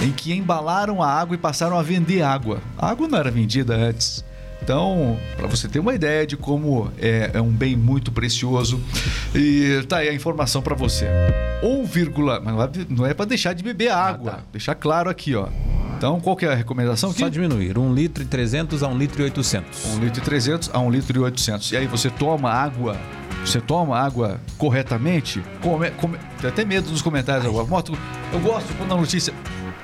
em 0.00 0.12
que 0.12 0.32
embalaram 0.32 1.02
a 1.02 1.08
água 1.12 1.34
e 1.34 1.38
passaram 1.38 1.76
a 1.78 1.82
vender 1.82 2.22
água. 2.22 2.60
A 2.78 2.90
água 2.90 3.06
não 3.08 3.18
era 3.18 3.30
vendida 3.30 3.74
antes. 3.74 4.24
Então, 4.62 5.18
para 5.36 5.46
você 5.46 5.68
ter 5.68 5.78
uma 5.78 5.94
ideia 5.94 6.26
de 6.26 6.36
como 6.36 6.90
é, 6.98 7.30
é 7.34 7.40
um 7.42 7.50
bem 7.50 7.76
muito 7.76 8.10
precioso, 8.10 8.80
e 9.34 9.84
tá 9.86 9.98
aí 9.98 10.08
a 10.08 10.14
informação 10.14 10.62
para 10.62 10.74
você. 10.74 11.06
1, 11.62 11.84
vírgula- 11.84 12.40
mas 12.40 12.54
não 12.88 13.04
é- 13.06 13.10
é 13.10 13.14
para 13.14 13.26
deixar 13.26 13.52
de 13.52 13.62
beber 13.62 13.90
água, 13.90 14.30
tá. 14.32 14.38
deixar 14.50 14.74
claro 14.74 15.10
aqui, 15.10 15.34
ó. 15.34 15.48
Então, 15.96 16.20
qual 16.20 16.36
que 16.36 16.44
é 16.44 16.52
a 16.52 16.54
recomendação 16.54 17.10
aqui? 17.10 17.20
Só 17.20 17.28
diminuir. 17.28 17.78
1 17.78 17.94
litro 17.94 18.22
e 18.22 18.26
300 18.26 18.82
a 18.82 18.88
1 18.88 18.98
litro 18.98 19.22
e 19.22 19.24
800. 19.24 19.84
1 19.96 19.98
litro 19.98 20.20
e 20.20 20.24
300 20.24 20.70
a 20.72 20.78
1 20.78 20.90
litro 20.90 21.18
e 21.18 21.22
800. 21.22 21.72
E 21.72 21.76
aí 21.76 21.86
você 21.86 22.10
toma 22.10 22.50
água, 22.50 22.96
você 23.44 23.60
toma 23.60 23.98
água 23.98 24.38
corretamente? 24.58 25.42
Come, 25.62 25.90
come, 25.92 26.18
tem 26.40 26.50
até 26.50 26.64
medo 26.64 26.90
dos 26.90 27.00
comentários 27.00 27.46
agora. 27.46 27.66
Moto, 27.66 27.96
eu 28.32 28.40
gosto 28.40 28.74
quando 28.74 28.92
a 28.92 28.96
notícia 28.96 29.32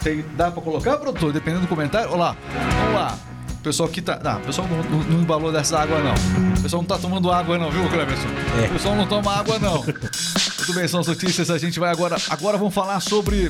tem, 0.02 0.24
dá 0.36 0.50
pra 0.50 0.60
colocar, 0.62 0.98
produtor, 0.98 1.32
dependendo 1.32 1.62
do 1.62 1.68
comentário. 1.68 2.08
Olha 2.10 2.18
lá, 2.18 2.36
vamos 2.80 2.94
lá. 2.94 3.18
o 3.50 3.62
pessoal 3.62 3.88
aqui 3.88 4.02
tá. 4.02 4.20
Não, 4.22 4.36
o 4.36 4.40
pessoal 4.40 4.68
não, 4.68 4.82
não, 4.82 5.04
não 5.04 5.20
embalou 5.22 5.50
dessa 5.50 5.78
água, 5.78 5.98
não. 6.00 6.14
O 6.58 6.62
pessoal 6.62 6.82
não 6.82 6.88
tá 6.88 6.98
tomando 6.98 7.30
água, 7.32 7.56
não, 7.56 7.70
viu, 7.70 7.88
Cleverson? 7.88 8.28
É. 8.62 8.66
O 8.66 8.72
pessoal 8.72 8.96
não 8.96 9.06
toma 9.06 9.32
água, 9.32 9.58
não. 9.58 9.82
Muito 9.82 10.74
bem, 10.74 10.86
são 10.86 11.00
as 11.00 11.06
notícias. 11.06 11.50
A 11.50 11.58
gente 11.58 11.80
vai 11.80 11.90
agora. 11.90 12.16
Agora 12.28 12.58
vamos 12.58 12.74
falar 12.74 13.00
sobre. 13.00 13.48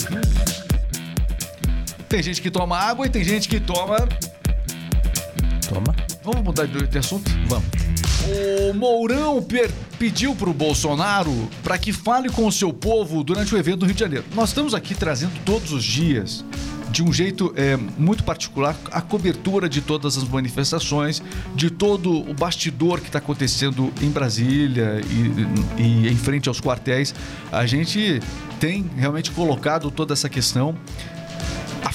Tem 2.12 2.22
gente 2.22 2.42
que 2.42 2.50
toma 2.50 2.76
água 2.76 3.06
e 3.06 3.08
tem 3.08 3.24
gente 3.24 3.48
que 3.48 3.58
toma. 3.58 3.96
Toma. 5.66 5.96
Vamos 6.22 6.42
mudar 6.42 6.66
de, 6.66 6.98
assunto? 6.98 7.30
Vamos. 7.46 7.64
O 8.68 8.74
Mourão 8.74 9.42
pediu 9.98 10.36
pro 10.36 10.52
Bolsonaro 10.52 11.48
para 11.62 11.78
que 11.78 11.90
fale 11.90 12.28
com 12.28 12.46
o 12.46 12.52
seu 12.52 12.70
povo 12.70 13.24
durante 13.24 13.54
o 13.54 13.58
evento 13.58 13.78
do 13.78 13.86
Rio 13.86 13.94
de 13.94 14.00
Janeiro. 14.00 14.26
Nós 14.34 14.50
estamos 14.50 14.74
aqui 14.74 14.94
trazendo 14.94 15.32
todos 15.42 15.72
os 15.72 15.82
dias, 15.82 16.44
de 16.90 17.02
um 17.02 17.10
jeito 17.10 17.50
é, 17.56 17.78
muito 17.78 18.24
particular, 18.24 18.76
a 18.90 19.00
cobertura 19.00 19.66
de 19.66 19.80
todas 19.80 20.18
as 20.18 20.24
manifestações, 20.24 21.22
de 21.54 21.70
todo 21.70 22.14
o 22.14 22.34
bastidor 22.34 23.00
que 23.00 23.06
está 23.06 23.20
acontecendo 23.20 23.90
em 24.02 24.10
Brasília 24.10 25.00
e, 25.78 25.82
e 25.82 26.08
em 26.08 26.16
frente 26.16 26.46
aos 26.46 26.60
quartéis. 26.60 27.14
A 27.50 27.64
gente 27.64 28.20
tem 28.60 28.84
realmente 28.98 29.30
colocado 29.30 29.90
toda 29.90 30.12
essa 30.12 30.28
questão 30.28 30.76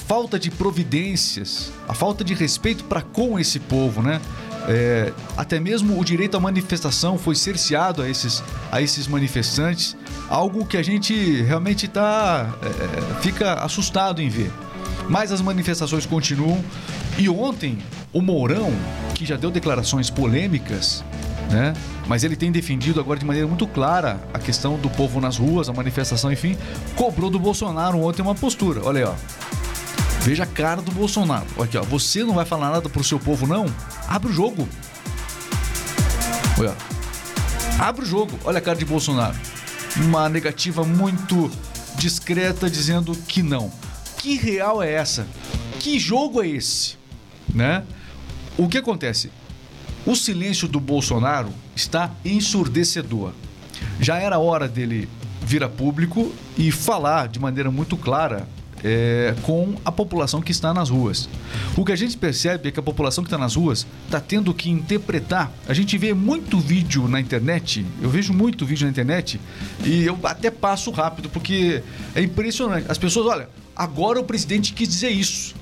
falta 0.08 0.40
de 0.40 0.50
providências, 0.50 1.70
a 1.88 1.94
falta 1.94 2.24
de 2.24 2.34
respeito 2.34 2.86
para 2.86 3.02
com 3.02 3.38
esse 3.38 3.60
povo, 3.60 4.02
né? 4.02 4.22
É, 4.70 5.12
até 5.36 5.60
mesmo 5.60 6.00
o 6.00 6.04
direito 6.04 6.36
à 6.38 6.40
manifestação 6.40 7.18
foi 7.18 7.36
cerceado 7.36 8.02
a 8.02 8.10
esses, 8.10 8.42
a 8.72 8.82
esses 8.82 9.06
manifestantes, 9.08 9.98
algo 10.30 10.66
que 10.66 10.78
a 10.78 10.84
gente 10.84 11.42
realmente 11.42 11.88
tá, 11.88 12.54
é, 12.62 13.22
fica 13.22 13.56
assustado 13.56 14.22
em 14.22 14.30
ver. 14.30 14.52
Mas 15.10 15.32
as 15.32 15.42
manifestações 15.42 16.06
continuam 16.06 16.64
e 17.18 17.28
ontem 17.28 17.78
o 18.14 18.22
Mourão, 18.22 18.74
que 19.14 19.26
já 19.26 19.36
deu 19.36 19.52
declarações 19.52 20.10
polêmicas, 20.10 21.04
né? 21.52 21.74
Mas 22.08 22.24
ele 22.24 22.36
tem 22.38 22.52
defendido 22.52 23.00
agora 23.00 23.20
de 23.20 23.26
maneira 23.26 23.48
muito 23.48 23.68
clara 23.68 24.20
a 24.34 24.40
questão 24.40 24.78
do 24.78 24.90
povo 24.90 25.20
nas 25.20 25.38
ruas, 25.38 25.68
a 25.68 25.74
manifestação, 25.74 26.32
enfim, 26.32 26.58
cobrou 26.96 27.30
do 27.30 27.40
Bolsonaro 27.40 28.00
ontem 28.00 28.22
uma 28.22 28.36
postura. 28.36 28.82
Olha 28.84 29.00
aí, 29.00 29.04
ó. 29.04 29.57
Veja 30.22 30.44
a 30.44 30.48
cara 30.48 30.82
do 30.82 30.92
Bolsonaro. 30.92 31.46
Aqui, 31.62 31.78
ó. 31.78 31.84
Você 31.84 32.24
não 32.24 32.34
vai 32.34 32.46
falar 32.46 32.72
nada 32.72 32.90
pro 32.90 33.04
seu 33.04 33.20
povo, 33.20 33.48
não? 33.48 33.66
Abre 34.08 34.30
o 34.30 34.34
jogo. 34.34 34.68
Olha. 36.60 36.76
Abre 37.80 38.04
o 38.04 38.06
jogo. 38.06 38.38
Olha 38.44 38.58
a 38.58 38.62
cara 38.62 38.78
de 38.78 38.86
Bolsonaro. 38.86 39.36
Uma 39.98 40.28
negativa 40.28 40.84
muito 40.84 41.50
discreta 41.96 42.70
dizendo 42.70 43.16
que 43.28 43.42
não. 43.42 43.72
Que 44.18 44.36
real 44.36 44.82
é 44.84 44.92
essa? 44.92 45.28
Que 45.80 46.00
jogo 46.00 46.42
é 46.42 46.48
esse? 46.48 46.98
Né? 47.54 47.84
O 48.58 48.68
que 48.68 48.78
acontece? 48.78 49.32
O 50.06 50.16
silêncio 50.16 50.68
do 50.68 50.80
Bolsonaro 50.80 51.50
está 51.76 52.12
ensurdecedor. 52.26 53.34
Já 54.00 54.18
era 54.18 54.40
hora 54.40 54.68
dele 54.68 55.08
vir 55.42 55.64
a 55.64 55.70
público 55.70 56.34
e 56.58 56.72
falar 56.72 57.28
de 57.28 57.40
maneira 57.40 57.72
muito 57.72 57.96
clara 57.96 58.48
é, 58.84 59.36
com 59.44 59.76
a 59.84 59.92
população 59.92 60.42
que 60.42 60.52
está 60.52 60.74
nas 60.74 60.90
ruas. 60.90 61.30
O 61.76 61.84
que 61.84 61.92
a 61.92 61.96
gente 61.96 62.18
percebe 62.18 62.70
é 62.70 62.72
que 62.72 62.80
a 62.80 62.84
população 62.84 63.24
que 63.24 63.28
está 63.28 63.38
nas 63.38 63.56
ruas 63.56 63.86
está 64.06 64.20
tendo 64.20 64.54
que 64.54 64.70
interpretar. 64.70 65.52
A 65.68 65.74
gente 65.74 65.98
vê 65.98 66.14
muito 66.14 66.60
vídeo 66.60 67.08
na 67.08 67.20
internet, 67.20 67.86
eu 68.02 68.10
vejo 68.10 68.34
muito 68.34 68.66
vídeo 68.66 68.86
na 68.86 68.92
internet 68.92 69.40
e 69.84 70.04
eu 70.04 70.18
até 70.24 70.52
passo 70.52 70.92
rápido 70.92 71.30
porque 71.30 71.82
é 72.16 72.22
impressionante. 72.22 72.86
As 72.90 72.98
pessoas, 72.98 73.28
olha, 73.28 73.50
agora 73.76 74.20
o 74.20 74.24
presidente 74.24 74.74
quis 74.74 74.88
dizer 74.88 75.10
isso. 75.10 75.56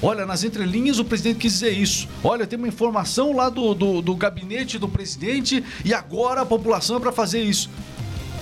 Olha, 0.00 0.26
nas 0.26 0.42
entrelinhas 0.42 0.98
o 0.98 1.04
presidente 1.04 1.38
quis 1.38 1.52
dizer 1.52 1.70
isso. 1.70 2.08
Olha, 2.24 2.46
tem 2.46 2.58
uma 2.58 2.68
informação 2.68 3.34
lá 3.34 3.48
do, 3.48 3.74
do, 3.74 4.02
do 4.02 4.16
gabinete 4.16 4.78
do 4.78 4.88
presidente 4.88 5.62
e 5.84 5.94
agora 5.94 6.40
a 6.40 6.46
população 6.46 6.96
é 6.96 7.00
para 7.00 7.12
fazer 7.12 7.42
isso. 7.42 7.70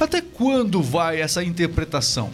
Até 0.01 0.23
quando 0.23 0.83
vai 0.83 1.21
essa 1.21 1.45
interpretação? 1.45 2.31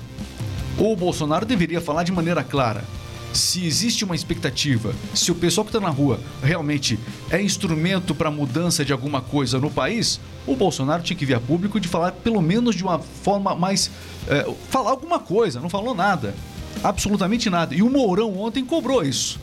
O 0.79 0.95
Bolsonaro 0.95 1.47
deveria 1.47 1.81
falar 1.81 2.03
de 2.05 2.13
maneira 2.13 2.43
clara. 2.45 2.85
Se 3.33 3.67
existe 3.67 4.05
uma 4.05 4.15
expectativa, 4.15 4.95
se 5.15 5.31
o 5.31 5.35
pessoal 5.35 5.65
que 5.65 5.69
está 5.71 5.81
na 5.81 5.91
rua 5.93 6.19
realmente 6.43 6.99
é 7.31 7.41
instrumento 7.43 8.15
para 8.15 8.31
mudança 8.31 8.85
de 8.85 8.93
alguma 8.93 9.21
coisa 9.21 9.59
no 9.59 9.71
país, 9.71 10.19
o 10.47 10.57
Bolsonaro 10.57 11.03
tinha 11.03 11.17
que 11.17 11.27
vir 11.27 11.35
a 11.35 11.41
público 11.41 11.79
de 11.79 11.87
falar 11.87 12.13
pelo 12.13 12.41
menos 12.41 12.75
de 12.75 12.83
uma 12.83 12.99
forma 12.99 13.55
mais. 13.55 13.91
é, 14.27 14.51
falar 14.71 14.91
alguma 14.91 15.19
coisa, 15.19 15.61
não 15.61 15.69
falou 15.69 15.95
nada. 15.95 16.35
Absolutamente 16.83 17.51
nada. 17.51 17.75
E 17.75 17.83
o 17.83 17.91
Mourão 17.91 18.39
ontem 18.39 18.65
cobrou 18.65 19.03
isso. 19.05 19.39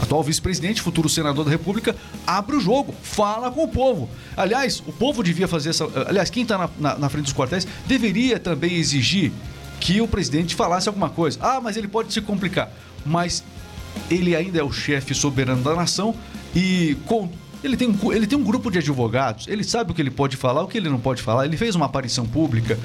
Atual 0.00 0.22
vice-presidente, 0.22 0.80
futuro 0.80 1.08
senador 1.10 1.44
da 1.44 1.50
República, 1.50 1.94
abre 2.26 2.56
o 2.56 2.60
jogo, 2.60 2.94
fala 3.02 3.50
com 3.50 3.64
o 3.64 3.68
povo. 3.68 4.08
Aliás, 4.34 4.82
o 4.86 4.92
povo 4.92 5.22
devia 5.22 5.46
fazer 5.46 5.70
essa. 5.70 5.86
Aliás, 6.06 6.30
quem 6.30 6.42
está 6.42 6.56
na, 6.56 6.70
na- 6.78 6.98
na 6.98 7.08
frente 7.10 7.24
dos 7.24 7.34
quartéis 7.34 7.66
deveria 7.86 8.38
também 8.38 8.74
exigir 8.76 9.30
que 9.80 10.00
o 10.00 10.06
presidente 10.06 10.54
falasse 10.54 10.88
alguma 10.88 11.08
coisa. 11.08 11.38
Ah, 11.40 11.60
mas 11.60 11.76
ele 11.76 11.88
pode 11.88 12.12
se 12.12 12.20
complicar. 12.20 12.70
Mas 13.04 13.42
ele 14.10 14.36
ainda 14.36 14.58
é 14.58 14.62
o 14.62 14.70
chefe 14.70 15.14
soberano 15.14 15.62
da 15.62 15.74
nação 15.74 16.14
e 16.54 16.96
com. 17.06 17.28
Ele 17.62 17.76
tem, 17.76 17.88
um, 17.90 18.12
ele 18.12 18.26
tem 18.26 18.38
um 18.38 18.42
grupo 18.42 18.70
de 18.70 18.78
advogados, 18.78 19.46
ele 19.46 19.62
sabe 19.62 19.90
o 19.90 19.94
que 19.94 20.00
ele 20.00 20.10
pode 20.10 20.34
falar, 20.34 20.62
o 20.62 20.66
que 20.66 20.78
ele 20.78 20.88
não 20.88 20.98
pode 20.98 21.20
falar, 21.20 21.44
ele 21.44 21.58
fez 21.58 21.74
uma 21.74 21.84
aparição 21.84 22.24
pública. 22.24 22.78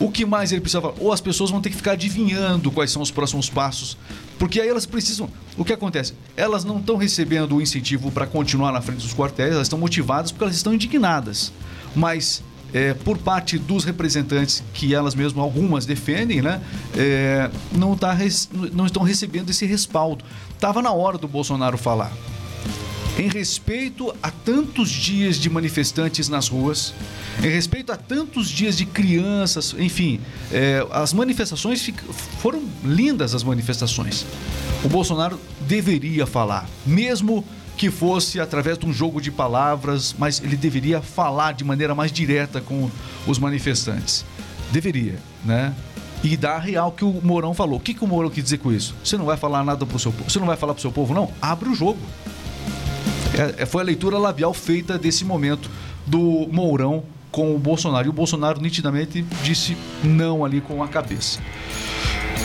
O 0.00 0.10
que 0.10 0.24
mais 0.24 0.50
ele 0.52 0.62
precisa 0.62 0.80
falar? 0.80 0.94
Ou 1.00 1.12
as 1.12 1.20
pessoas 1.20 1.50
vão 1.50 1.60
ter 1.60 1.68
que 1.68 1.76
ficar 1.76 1.92
adivinhando 1.92 2.70
quais 2.70 2.90
são 2.90 3.02
os 3.02 3.10
próximos 3.10 3.50
passos. 3.50 3.98
Porque 4.38 4.58
aí 4.58 4.68
elas 4.68 4.86
precisam. 4.86 5.28
O 5.54 5.66
que 5.66 5.72
acontece? 5.74 6.14
Elas 6.34 6.64
não 6.64 6.78
estão 6.78 6.96
recebendo 6.96 7.56
o 7.56 7.60
incentivo 7.60 8.10
para 8.10 8.26
continuar 8.26 8.72
na 8.72 8.80
frente 8.80 9.02
dos 9.02 9.12
quartéis, 9.12 9.52
elas 9.52 9.66
estão 9.66 9.78
motivadas 9.78 10.32
porque 10.32 10.44
elas 10.44 10.56
estão 10.56 10.72
indignadas. 10.72 11.52
Mas 11.94 12.42
é, 12.72 12.94
por 12.94 13.18
parte 13.18 13.58
dos 13.58 13.84
representantes 13.84 14.62
que 14.72 14.94
elas 14.94 15.14
mesmas, 15.14 15.42
algumas 15.42 15.86
defendem, 15.86 16.40
né? 16.40 16.60
é, 16.96 17.50
não, 17.72 17.96
tá, 17.96 18.16
não 18.72 18.86
estão 18.86 19.02
recebendo 19.02 19.50
esse 19.50 19.66
respaldo. 19.66 20.24
Tava 20.58 20.80
na 20.80 20.92
hora 20.92 21.18
do 21.18 21.28
Bolsonaro 21.28 21.76
falar. 21.76 22.12
Em 23.18 23.28
respeito 23.28 24.14
a 24.22 24.30
tantos 24.30 24.88
dias 24.88 25.36
de 25.36 25.50
manifestantes 25.50 26.30
nas 26.30 26.48
ruas, 26.48 26.94
em 27.42 27.48
respeito 27.48 27.92
a 27.92 27.96
tantos 27.96 28.48
dias 28.48 28.76
de 28.76 28.86
crianças, 28.86 29.74
enfim, 29.78 30.18
é, 30.50 30.86
as 30.90 31.12
manifestações 31.12 31.90
foram 32.38 32.62
lindas 32.82 33.34
as 33.34 33.42
manifestações. 33.42 34.24
O 34.82 34.88
Bolsonaro 34.88 35.38
deveria 35.68 36.26
falar, 36.26 36.66
mesmo 36.86 37.44
que 37.82 37.90
fosse 37.90 38.38
através 38.38 38.78
de 38.78 38.86
um 38.86 38.92
jogo 38.92 39.20
de 39.20 39.28
palavras, 39.28 40.14
mas 40.16 40.40
ele 40.40 40.56
deveria 40.56 41.02
falar 41.02 41.50
de 41.50 41.64
maneira 41.64 41.96
mais 41.96 42.12
direta 42.12 42.60
com 42.60 42.88
os 43.26 43.40
manifestantes. 43.40 44.24
Deveria, 44.70 45.18
né? 45.44 45.74
E 46.22 46.36
dar 46.36 46.58
real 46.58 46.92
que 46.92 47.04
o 47.04 47.20
Mourão 47.24 47.52
falou. 47.52 47.78
O 47.78 47.80
que, 47.80 47.92
que 47.92 48.04
o 48.04 48.06
Mourão 48.06 48.30
quis 48.30 48.44
dizer 48.44 48.58
com 48.58 48.70
isso? 48.70 48.94
Você 49.02 49.16
não 49.16 49.24
vai 49.24 49.36
falar 49.36 49.64
nada 49.64 49.84
pro 49.84 49.98
seu 49.98 50.12
povo. 50.12 50.30
Você 50.30 50.38
não 50.38 50.46
vai 50.46 50.56
falar 50.56 50.74
pro 50.74 50.80
seu 50.80 50.92
povo, 50.92 51.12
não? 51.12 51.32
Abre 51.42 51.70
o 51.70 51.74
jogo. 51.74 51.98
É, 53.36 53.64
é, 53.64 53.66
foi 53.66 53.82
a 53.82 53.84
leitura 53.84 54.16
labial 54.16 54.54
feita 54.54 54.96
desse 54.96 55.24
momento 55.24 55.68
do 56.06 56.46
Mourão 56.52 57.02
com 57.32 57.52
o 57.52 57.58
Bolsonaro. 57.58 58.06
E 58.06 58.10
o 58.10 58.12
Bolsonaro 58.12 58.60
nitidamente 58.60 59.22
disse 59.42 59.76
não 60.04 60.44
ali 60.44 60.60
com 60.60 60.84
a 60.84 60.86
cabeça. 60.86 61.40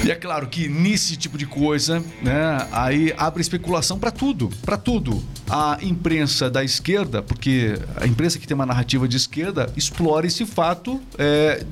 E 0.05 0.11
é 0.11 0.15
claro 0.15 0.47
que 0.47 0.69
nesse 0.69 1.17
tipo 1.17 1.37
de 1.37 1.45
coisa, 1.45 2.01
né, 2.21 2.67
aí 2.71 3.13
abre 3.17 3.41
especulação 3.41 3.99
para 3.99 4.11
tudo, 4.11 4.49
para 4.63 4.77
tudo. 4.77 5.21
A 5.49 5.77
imprensa 5.81 6.49
da 6.49 6.63
esquerda, 6.63 7.21
porque 7.21 7.77
a 7.95 8.05
imprensa 8.07 8.39
que 8.39 8.47
tem 8.47 8.55
uma 8.55 8.65
narrativa 8.65 9.07
de 9.07 9.17
esquerda 9.17 9.71
explora 9.75 10.25
esse 10.27 10.45
fato. 10.45 11.01
é, 11.17 11.65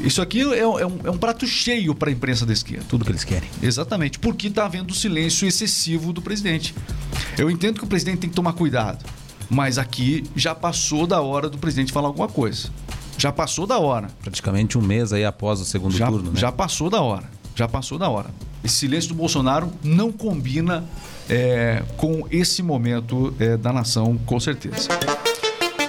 isso 0.00 0.22
aqui 0.22 0.40
é, 0.40 0.66
um- 0.66 0.78
é 0.78 0.86
um, 0.86 0.98
é 1.04 1.10
um 1.10 1.18
prato 1.18 1.46
cheio 1.46 1.94
para 1.94 2.08
a 2.08 2.12
imprensa 2.12 2.46
da 2.46 2.52
esquerda. 2.52 2.84
Tudo 2.88 3.04
que 3.04 3.10
eles 3.10 3.24
querem. 3.24 3.48
Exatamente, 3.60 4.18
porque 4.18 4.46
está 4.46 4.64
havendo 4.64 4.94
silêncio 4.94 5.46
excessivo 5.46 6.12
do 6.12 6.22
presidente. 6.22 6.74
Eu 7.36 7.50
entendo 7.50 7.78
que 7.78 7.84
o 7.84 7.88
presidente 7.88 8.18
tem 8.18 8.30
que 8.30 8.36
tomar 8.36 8.52
cuidado, 8.52 9.04
mas 9.50 9.76
aqui 9.76 10.24
já 10.36 10.54
passou 10.54 11.06
da 11.06 11.20
hora 11.20 11.48
do 11.50 11.58
presidente 11.58 11.92
falar 11.92 12.08
alguma 12.08 12.28
coisa. 12.28 12.68
Já 13.18 13.32
passou 13.32 13.66
da 13.66 13.78
hora. 13.78 14.08
Praticamente 14.22 14.78
um 14.78 14.82
mês 14.82 15.12
aí 15.12 15.24
após 15.24 15.60
o 15.60 15.64
segundo 15.64 15.96
Já, 15.96 16.06
turno, 16.06 16.30
né? 16.30 16.38
já 16.40 16.52
passou 16.52 16.88
da 16.88 17.00
hora. 17.00 17.28
Já 17.58 17.66
passou 17.66 17.98
da 17.98 18.08
hora. 18.08 18.30
Esse 18.62 18.76
silêncio 18.76 19.08
do 19.08 19.16
Bolsonaro 19.16 19.72
não 19.82 20.12
combina 20.12 20.84
é, 21.28 21.82
com 21.96 22.24
esse 22.30 22.62
momento 22.62 23.34
é, 23.40 23.56
da 23.56 23.72
nação, 23.72 24.16
com 24.24 24.38
certeza. 24.38 24.88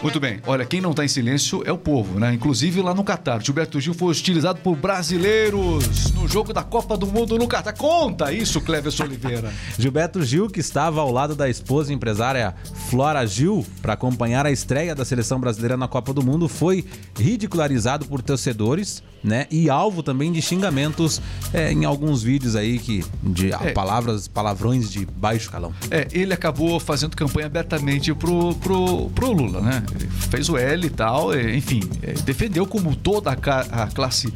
Muito 0.02 0.18
bem. 0.18 0.40
Olha, 0.48 0.66
quem 0.66 0.80
não 0.80 0.92
está 0.92 1.04
em 1.04 1.10
silêncio 1.10 1.62
é 1.66 1.72
o 1.74 1.78
povo, 1.78 2.20
né? 2.20 2.34
Inclusive 2.34 2.82
lá 2.82 2.94
no 2.94 3.04
Catar. 3.04 3.42
Gilberto 3.44 3.82
Gil 3.82 3.94
foi 3.94 4.10
hostilizado 4.12 4.60
por 4.62 4.76
brasileiros 4.78 6.12
no 6.14 6.26
jogo 6.26 6.54
da 6.54 6.64
Copa 6.64 6.96
do 6.98 7.06
Mundo 7.06 7.38
no 7.38 7.48
Catar. 7.48 7.74
Conta 7.74 8.32
isso, 8.32 8.62
Cleverson 8.62 9.04
Oliveira. 9.04 9.52
Gilberto 9.78 10.24
Gil, 10.24 10.48
que 10.48 10.62
estava 10.62 11.02
ao 11.02 11.12
lado 11.12 11.36
da 11.36 11.50
esposa 11.50 11.94
empresária 11.94 12.56
Flora 12.90 13.26
Gil 13.28 13.66
para 13.82 13.92
acompanhar 13.94 14.46
a 14.46 14.52
estreia 14.52 14.96
da 14.96 15.04
seleção 15.04 15.38
brasileira 15.38 15.76
na 15.76 15.88
Copa 15.88 16.14
do 16.14 16.24
Mundo, 16.24 16.48
foi 16.48 16.86
ridicularizado 17.18 18.06
por 18.06 18.22
torcedores, 18.22 19.04
né? 19.22 19.48
E 19.52 19.70
alvo 19.70 20.02
também 20.02 20.32
de 20.32 20.42
xingamentos 20.42 21.22
é, 21.54 21.74
em 21.74 21.84
alguns 21.84 22.24
vídeos 22.24 22.56
aí 22.56 22.80
que 22.80 23.04
de 23.22 23.52
É. 23.52 23.72
palavras, 23.74 24.30
palavrões 24.30 24.90
de 24.90 25.06
baixo 25.06 25.52
calão. 25.52 25.74
É, 25.92 26.08
ele 26.14 26.34
acabou 26.34 26.80
fazendo 26.80 27.18
campanha 27.18 27.48
abertamente 27.48 28.14
pro, 28.14 28.56
pro, 28.56 29.10
pro 29.10 29.34
Lula, 29.34 29.60
né? 29.60 29.84
Fez 30.30 30.50
o 30.50 30.58
L 30.58 30.86
e 30.86 30.90
tal, 30.90 31.38
enfim, 31.40 31.82
é, 32.02 32.14
defendeu 32.14 32.66
como 32.66 32.96
toda 32.96 33.32
a, 33.32 33.88
classe, 33.88 34.34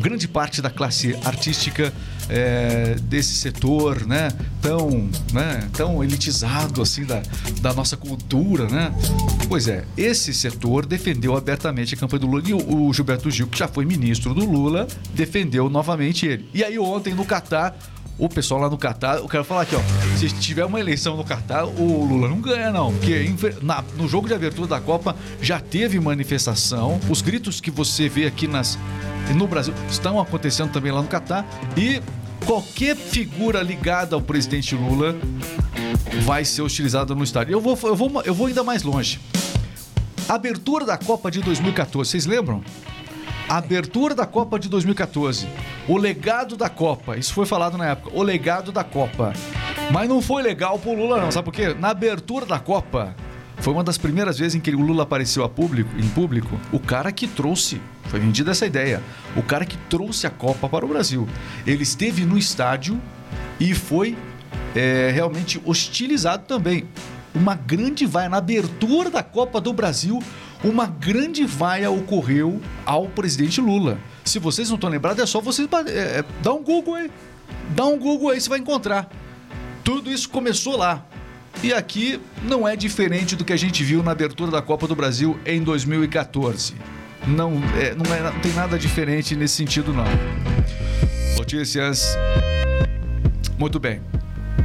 grande 0.00 0.26
parte 0.26 0.60
da 0.60 0.70
classe 0.70 1.16
artística 1.24 1.92
é, 2.28 2.96
desse 3.02 3.34
setor, 3.34 4.06
né? 4.06 4.28
Tão, 4.60 5.08
né? 5.32 5.68
Tão 5.72 6.02
elitizado 6.02 6.82
assim 6.82 7.04
da, 7.04 7.22
da 7.60 7.72
nossa 7.72 7.96
cultura, 7.96 8.66
né? 8.66 8.92
Pois 9.48 9.68
é, 9.68 9.84
esse 9.96 10.34
setor 10.34 10.86
defendeu 10.86 11.36
abertamente 11.36 11.94
a 11.94 11.96
campanha 11.96 12.20
do 12.20 12.26
Lula 12.26 12.42
e 12.46 12.54
o 12.54 12.92
Gilberto 12.92 13.30
Gil, 13.30 13.46
que 13.46 13.58
já 13.58 13.68
foi 13.68 13.84
ministro 13.84 14.34
do 14.34 14.44
Lula, 14.44 14.86
defendeu 15.14 15.70
novamente 15.70 16.26
ele. 16.26 16.48
E 16.52 16.64
aí 16.64 16.78
ontem 16.78 17.14
no 17.14 17.24
Catar 17.24 17.76
o 18.18 18.28
pessoal 18.28 18.60
lá 18.60 18.70
no 18.70 18.78
Catar, 18.78 19.16
eu 19.18 19.28
quero 19.28 19.44
falar 19.44 19.62
aqui, 19.62 19.76
ó. 19.76 19.80
Se 20.16 20.28
tiver 20.30 20.64
uma 20.64 20.80
eleição 20.80 21.16
no 21.16 21.24
Catar, 21.24 21.64
o 21.66 22.04
Lula 22.04 22.28
não 22.28 22.40
ganha, 22.40 22.70
não. 22.70 22.92
Porque 22.94 23.30
na- 23.62 23.84
no 23.96 24.08
jogo 24.08 24.26
de 24.28 24.34
abertura 24.34 24.66
da 24.66 24.80
Copa 24.80 25.14
já 25.42 25.60
teve 25.60 26.00
manifestação. 26.00 26.98
Os 27.10 27.20
gritos 27.20 27.60
que 27.60 27.70
você 27.70 28.08
vê 28.08 28.26
aqui 28.26 28.46
nas, 28.48 28.78
no 29.34 29.46
Brasil 29.46 29.74
estão 29.90 30.18
acontecendo 30.20 30.70
também 30.72 30.90
lá 30.92 31.02
no 31.02 31.08
Catar. 31.08 31.44
E 31.76 32.00
qualquer 32.46 32.96
figura 32.96 33.60
ligada 33.62 34.14
ao 34.16 34.22
presidente 34.22 34.74
Lula 34.74 35.14
vai 36.24 36.44
ser 36.44 36.62
hostilizada 36.62 37.14
no 37.14 37.22
estádio. 37.22 37.52
Eu 37.52 37.60
vou, 37.60 37.78
eu 37.82 37.94
vou, 37.96 38.22
eu 38.24 38.32
vou 38.34 38.46
ainda 38.46 38.64
mais 38.64 38.82
longe. 38.82 39.20
Abertura 40.28 40.84
da 40.84 40.96
Copa 40.96 41.30
de 41.30 41.40
2014, 41.40 42.10
vocês 42.10 42.26
lembram? 42.26 42.62
Abertura 43.48 44.12
da 44.12 44.26
Copa 44.26 44.58
de 44.58 44.68
2014. 44.68 45.46
O 45.86 45.96
legado 45.96 46.56
da 46.56 46.68
Copa. 46.68 47.16
Isso 47.16 47.32
foi 47.32 47.46
falado 47.46 47.78
na 47.78 47.86
época. 47.86 48.10
O 48.12 48.20
legado 48.20 48.72
da 48.72 48.82
Copa. 48.82 49.32
Mas 49.92 50.08
não 50.08 50.20
foi 50.20 50.42
legal 50.42 50.80
pro 50.80 50.94
Lula, 50.94 51.20
não. 51.20 51.30
Sabe 51.30 51.44
por 51.44 51.52
quê? 51.54 51.72
Na 51.72 51.90
abertura 51.90 52.44
da 52.44 52.58
Copa, 52.58 53.14
foi 53.58 53.72
uma 53.72 53.84
das 53.84 53.96
primeiras 53.96 54.36
vezes 54.36 54.56
em 54.56 54.60
que 54.60 54.74
o 54.74 54.80
Lula 54.80 55.04
apareceu 55.04 55.44
a 55.44 55.48
público, 55.48 55.90
em 55.96 56.08
público. 56.08 56.58
O 56.72 56.80
cara 56.80 57.12
que 57.12 57.28
trouxe, 57.28 57.80
foi 58.06 58.18
vendida 58.18 58.50
essa 58.50 58.66
ideia. 58.66 59.00
O 59.36 59.42
cara 59.44 59.64
que 59.64 59.76
trouxe 59.88 60.26
a 60.26 60.30
Copa 60.30 60.68
para 60.68 60.84
o 60.84 60.88
Brasil. 60.88 61.28
Ele 61.64 61.84
esteve 61.84 62.24
no 62.24 62.36
estádio 62.36 63.00
e 63.60 63.74
foi 63.74 64.16
é, 64.74 65.12
realmente 65.14 65.62
hostilizado 65.64 66.46
também. 66.46 66.84
Uma 67.32 67.54
grande 67.54 68.06
vaia, 68.06 68.28
na 68.28 68.38
abertura 68.38 69.08
da 69.08 69.22
Copa 69.22 69.60
do 69.60 69.72
Brasil, 69.72 70.20
uma 70.64 70.86
grande 70.86 71.44
vaia 71.44 71.90
ocorreu 71.90 72.60
ao 72.84 73.06
presidente 73.08 73.60
Lula. 73.60 73.98
Se 74.24 74.38
vocês 74.38 74.68
não 74.68 74.76
estão 74.76 74.90
lembrados, 74.90 75.22
é 75.22 75.26
só 75.26 75.40
vocês 75.40 75.68
é, 75.86 75.90
é, 75.90 76.24
dá 76.42 76.52
um 76.52 76.62
Google 76.62 76.94
aí. 76.94 77.10
Dá 77.74 77.84
um 77.84 77.98
Google 77.98 78.30
aí, 78.30 78.40
você 78.40 78.48
vai 78.48 78.58
encontrar. 78.58 79.10
Tudo 79.84 80.10
isso 80.10 80.28
começou 80.28 80.76
lá. 80.76 81.04
E 81.62 81.72
aqui 81.72 82.20
não 82.42 82.66
é 82.66 82.76
diferente 82.76 83.34
do 83.34 83.44
que 83.44 83.52
a 83.52 83.56
gente 83.56 83.82
viu 83.82 84.02
na 84.02 84.10
abertura 84.12 84.50
da 84.50 84.60
Copa 84.60 84.86
do 84.86 84.94
Brasil 84.94 85.38
em 85.46 85.62
2014. 85.62 86.74
Não, 87.26 87.52
é, 87.80 87.94
não, 87.94 88.14
é- 88.14 88.22
não 88.22 88.38
tem 88.40 88.52
nada 88.52 88.78
diferente 88.78 89.34
nesse 89.34 89.54
sentido, 89.54 89.92
não. 89.92 90.04
Notícias. 91.38 92.16
Muito 93.58 93.80
bem. 93.80 94.00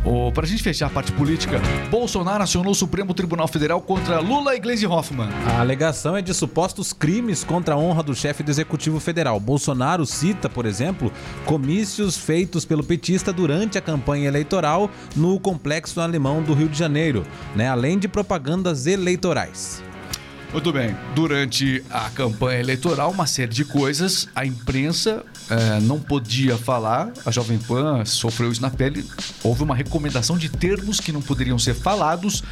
O, 0.03 0.31
pra 0.31 0.47
gente 0.47 0.63
fechar 0.63 0.87
a 0.87 0.89
parte 0.89 1.11
política, 1.11 1.61
Bolsonaro 1.91 2.43
acionou 2.43 2.71
o 2.71 2.75
Supremo 2.75 3.13
Tribunal 3.13 3.47
Federal 3.47 3.79
contra 3.81 4.19
Lula 4.19 4.55
e 4.55 4.59
Gleisi 4.59 4.87
Hoffmann. 4.87 5.29
A 5.45 5.59
alegação 5.59 6.17
é 6.17 6.21
de 6.21 6.33
supostos 6.33 6.91
crimes 6.91 7.43
contra 7.43 7.75
a 7.75 7.77
honra 7.77 8.01
do 8.01 8.15
chefe 8.15 8.41
do 8.41 8.49
Executivo 8.49 8.99
Federal. 8.99 9.39
Bolsonaro 9.39 10.05
cita, 10.05 10.49
por 10.49 10.65
exemplo, 10.65 11.11
comícios 11.45 12.17
feitos 12.17 12.65
pelo 12.65 12.83
petista 12.83 13.31
durante 13.31 13.77
a 13.77 13.81
campanha 13.81 14.27
eleitoral 14.27 14.89
no 15.15 15.39
complexo 15.39 16.01
alemão 16.01 16.41
do 16.41 16.53
Rio 16.53 16.69
de 16.69 16.77
Janeiro, 16.77 17.23
né? 17.55 17.69
além 17.69 17.99
de 17.99 18.07
propagandas 18.07 18.87
eleitorais. 18.87 19.83
Muito 20.51 20.73
bem. 20.73 20.93
Durante 21.15 21.81
a 21.89 22.09
campanha 22.09 22.59
eleitoral, 22.59 23.11
uma 23.11 23.25
série 23.25 23.53
de 23.53 23.63
coisas, 23.63 24.27
a 24.35 24.45
imprensa 24.45 25.23
eh, 25.49 25.79
não 25.81 25.97
podia 25.97 26.57
falar, 26.57 27.09
a 27.25 27.31
Jovem 27.31 27.57
Pan 27.57 28.03
sofreu 28.03 28.51
isso 28.51 28.61
na 28.61 28.69
pele. 28.69 29.09
Houve 29.41 29.63
uma 29.63 29.73
recomendação 29.73 30.37
de 30.37 30.49
termos 30.49 30.99
que 30.99 31.13
não 31.13 31.21
poderiam 31.21 31.57
ser 31.57 31.73
falados 31.73 32.43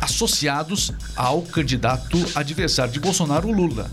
associados 0.00 0.92
ao 1.14 1.42
candidato 1.42 2.18
adversário 2.34 2.92
de 2.92 2.98
Bolsonaro, 2.98 3.50
Lula. 3.50 3.88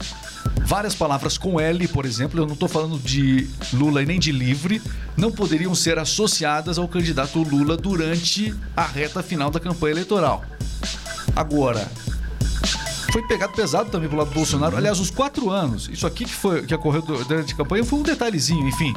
Várias 0.65 0.95
palavras 0.95 1.37
com 1.37 1.59
L, 1.59 1.87
por 1.89 2.05
exemplo, 2.07 2.39
eu 2.39 2.47
não 2.47 2.53
estou 2.53 2.67
falando 2.67 2.97
de 2.97 3.47
Lula 3.71 4.01
e 4.01 4.05
nem 4.05 4.19
de 4.19 4.31
livre, 4.31 4.81
não 5.15 5.31
poderiam 5.31 5.75
ser 5.75 5.99
associadas 5.99 6.79
ao 6.79 6.87
candidato 6.87 7.37
Lula 7.43 7.77
durante 7.77 8.53
a 8.75 8.83
reta 8.83 9.21
final 9.21 9.51
da 9.51 9.59
campanha 9.59 9.93
eleitoral. 9.93 10.43
Agora, 11.35 11.87
foi 13.11 13.21
pegado 13.23 13.53
pesado 13.53 13.89
também 13.89 14.07
pro 14.07 14.17
lado 14.17 14.29
do 14.29 14.33
Bolsonaro. 14.33 14.75
Aliás, 14.77 14.99
os 14.99 15.09
quatro 15.09 15.49
anos. 15.49 15.89
Isso 15.91 16.07
aqui 16.07 16.25
que, 16.25 16.31
foi, 16.33 16.63
que 16.65 16.73
ocorreu 16.73 17.01
du- 17.01 17.23
durante 17.25 17.53
a 17.53 17.57
campanha 17.57 17.83
foi 17.83 17.99
um 17.99 18.03
detalhezinho, 18.03 18.67
enfim. 18.67 18.93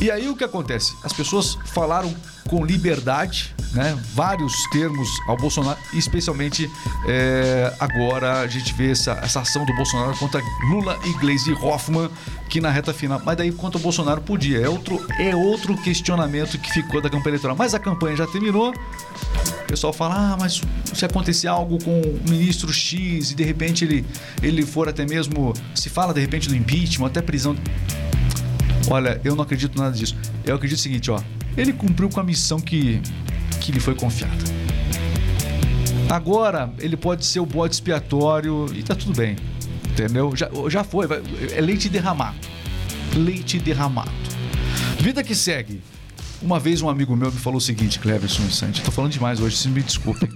E 0.00 0.10
aí 0.10 0.28
o 0.28 0.36
que 0.36 0.44
acontece? 0.44 0.94
As 1.02 1.12
pessoas 1.12 1.56
falaram 1.64 2.14
com 2.48 2.64
liberdade, 2.64 3.54
né? 3.76 3.96
Vários 4.14 4.54
termos 4.70 5.08
ao 5.28 5.36
Bolsonaro, 5.36 5.78
especialmente 5.92 6.70
é, 7.06 7.72
agora 7.78 8.40
a 8.40 8.46
gente 8.46 8.72
vê 8.72 8.90
essa, 8.90 9.12
essa 9.22 9.40
ação 9.40 9.64
do 9.66 9.74
Bolsonaro 9.74 10.16
contra 10.16 10.42
Lula 10.70 10.98
e 11.04 11.12
Gleisi 11.12 11.52
Hoffmann, 11.52 12.10
que 12.48 12.60
na 12.60 12.70
reta 12.70 12.94
final. 12.94 13.20
Mas 13.24 13.36
daí 13.36 13.52
contra 13.52 13.78
o 13.78 13.80
Bolsonaro 13.80 14.20
podia. 14.22 14.58
É 14.58 14.68
outro, 14.68 15.06
é 15.18 15.36
outro 15.36 15.76
questionamento 15.76 16.58
que 16.58 16.72
ficou 16.72 17.02
da 17.02 17.10
campanha 17.10 17.32
eleitoral. 17.32 17.54
Mas 17.54 17.74
a 17.74 17.78
campanha 17.78 18.16
já 18.16 18.26
terminou. 18.26 18.70
O 18.70 19.66
pessoal 19.66 19.92
fala, 19.92 20.32
ah, 20.32 20.36
mas 20.38 20.62
se 20.94 21.04
acontecer 21.04 21.48
algo 21.48 21.82
com 21.82 22.00
o 22.00 22.20
ministro 22.30 22.72
X 22.72 23.32
e 23.32 23.34
de 23.34 23.44
repente 23.44 23.84
ele, 23.84 24.06
ele 24.42 24.64
for 24.64 24.88
até 24.88 25.04
mesmo. 25.04 25.52
Se 25.74 25.90
fala 25.90 26.14
de 26.14 26.20
repente 26.20 26.48
do 26.48 26.56
impeachment, 26.56 27.08
até 27.08 27.20
prisão. 27.20 27.54
Olha, 28.88 29.20
eu 29.24 29.34
não 29.34 29.42
acredito 29.42 29.76
nada 29.76 29.94
disso. 29.94 30.16
Eu 30.44 30.54
acredito 30.54 30.78
o 30.78 30.80
seguinte, 30.80 31.10
ó. 31.10 31.20
Ele 31.56 31.72
cumpriu 31.72 32.08
com 32.08 32.20
a 32.20 32.22
missão 32.22 32.60
que, 32.60 33.02
que 33.66 33.72
lhe 33.72 33.80
foi 33.80 33.94
confiada. 33.94 34.32
Agora, 36.08 36.72
ele 36.78 36.96
pode 36.96 37.26
ser 37.26 37.40
o 37.40 37.46
bode 37.46 37.74
expiatório 37.74 38.66
e 38.72 38.82
tá 38.82 38.94
tudo 38.94 39.12
bem. 39.16 39.36
Entendeu? 39.90 40.32
Já, 40.36 40.48
já 40.68 40.84
foi. 40.84 41.06
vai- 41.06 41.20
É 41.54 41.60
leite 41.60 41.88
derramado. 41.88 42.36
Leite 43.14 43.58
derramado. 43.58 44.10
Vida 45.00 45.22
que 45.24 45.34
segue. 45.34 45.82
Uma 46.40 46.60
vez 46.60 46.80
um 46.82 46.88
amigo 46.88 47.16
meu 47.16 47.32
me 47.32 47.38
falou 47.38 47.56
o 47.58 47.60
seguinte, 47.60 47.98
Cleverson 47.98 48.42
e 48.48 48.52
Santi. 48.52 48.82
Tô 48.82 48.92
falando 48.92 49.10
demais 49.12 49.40
hoje, 49.40 49.56
vocês 49.56 49.72
me 49.74 49.82
desculpem. 49.82 50.28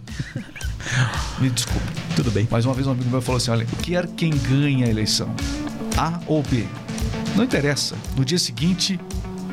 me 1.39 1.51
desculpem. 1.51 1.89
Tudo 2.17 2.31
bem. 2.31 2.49
Mas 2.51 2.65
uma 2.65 2.75
vez 2.75 2.87
um 2.87 2.93
amigo 2.93 3.09
meu 3.09 3.21
falou 3.23 3.37
assim: 3.37 3.51
olha, 3.51 3.67
quer 3.83 4.07
quem 4.09 4.31
ganha 4.31 4.87
a 4.87 4.89
eleição, 4.89 5.33
A 5.97 6.19
ou 6.27 6.43
B. 6.43 6.65
Não 7.37 7.45
interessa. 7.45 7.95
No 8.17 8.25
dia 8.25 8.39
seguinte, 8.39 8.99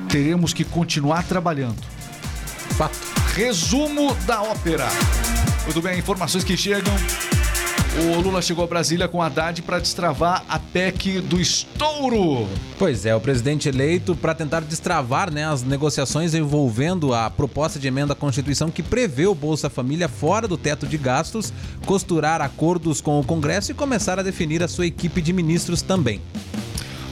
teremos 0.09 0.51
que 0.53 0.63
continuar 0.63 1.23
trabalhando. 1.23 1.77
Fato. 2.77 3.16
Resumo 3.37 4.15
da 4.25 4.41
ópera. 4.41 4.87
Muito 5.65 5.79
bem, 5.79 5.99
informações 5.99 6.43
que 6.43 6.57
chegam. 6.57 6.91
O 7.95 8.19
Lula 8.19 8.41
chegou 8.41 8.63
a 8.63 8.67
Brasília 8.67 9.07
com 9.07 9.21
Haddad 9.21 9.61
para 9.61 9.77
destravar 9.77 10.43
a 10.49 10.57
PEC 10.57 11.21
do 11.21 11.39
estouro. 11.39 12.47
Pois 12.79 13.05
é, 13.05 13.15
o 13.15 13.21
presidente 13.21 13.69
eleito 13.69 14.15
para 14.15 14.33
tentar 14.33 14.61
destravar 14.61 15.31
né, 15.31 15.45
as 15.45 15.61
negociações 15.61 16.33
envolvendo 16.33 17.13
a 17.13 17.29
proposta 17.29 17.77
de 17.77 17.87
emenda 17.87 18.13
à 18.13 18.15
Constituição 18.15 18.71
que 18.71 18.81
prevê 18.81 19.27
o 19.27 19.35
Bolsa 19.35 19.69
Família 19.69 20.09
fora 20.09 20.47
do 20.47 20.57
teto 20.57 20.87
de 20.87 20.97
gastos, 20.97 21.53
costurar 21.85 22.41
acordos 22.41 23.01
com 23.01 23.19
o 23.19 23.23
Congresso 23.23 23.69
e 23.69 23.75
começar 23.75 24.17
a 24.17 24.23
definir 24.23 24.63
a 24.63 24.67
sua 24.67 24.87
equipe 24.87 25.21
de 25.21 25.31
ministros 25.31 25.83
também. 25.83 26.19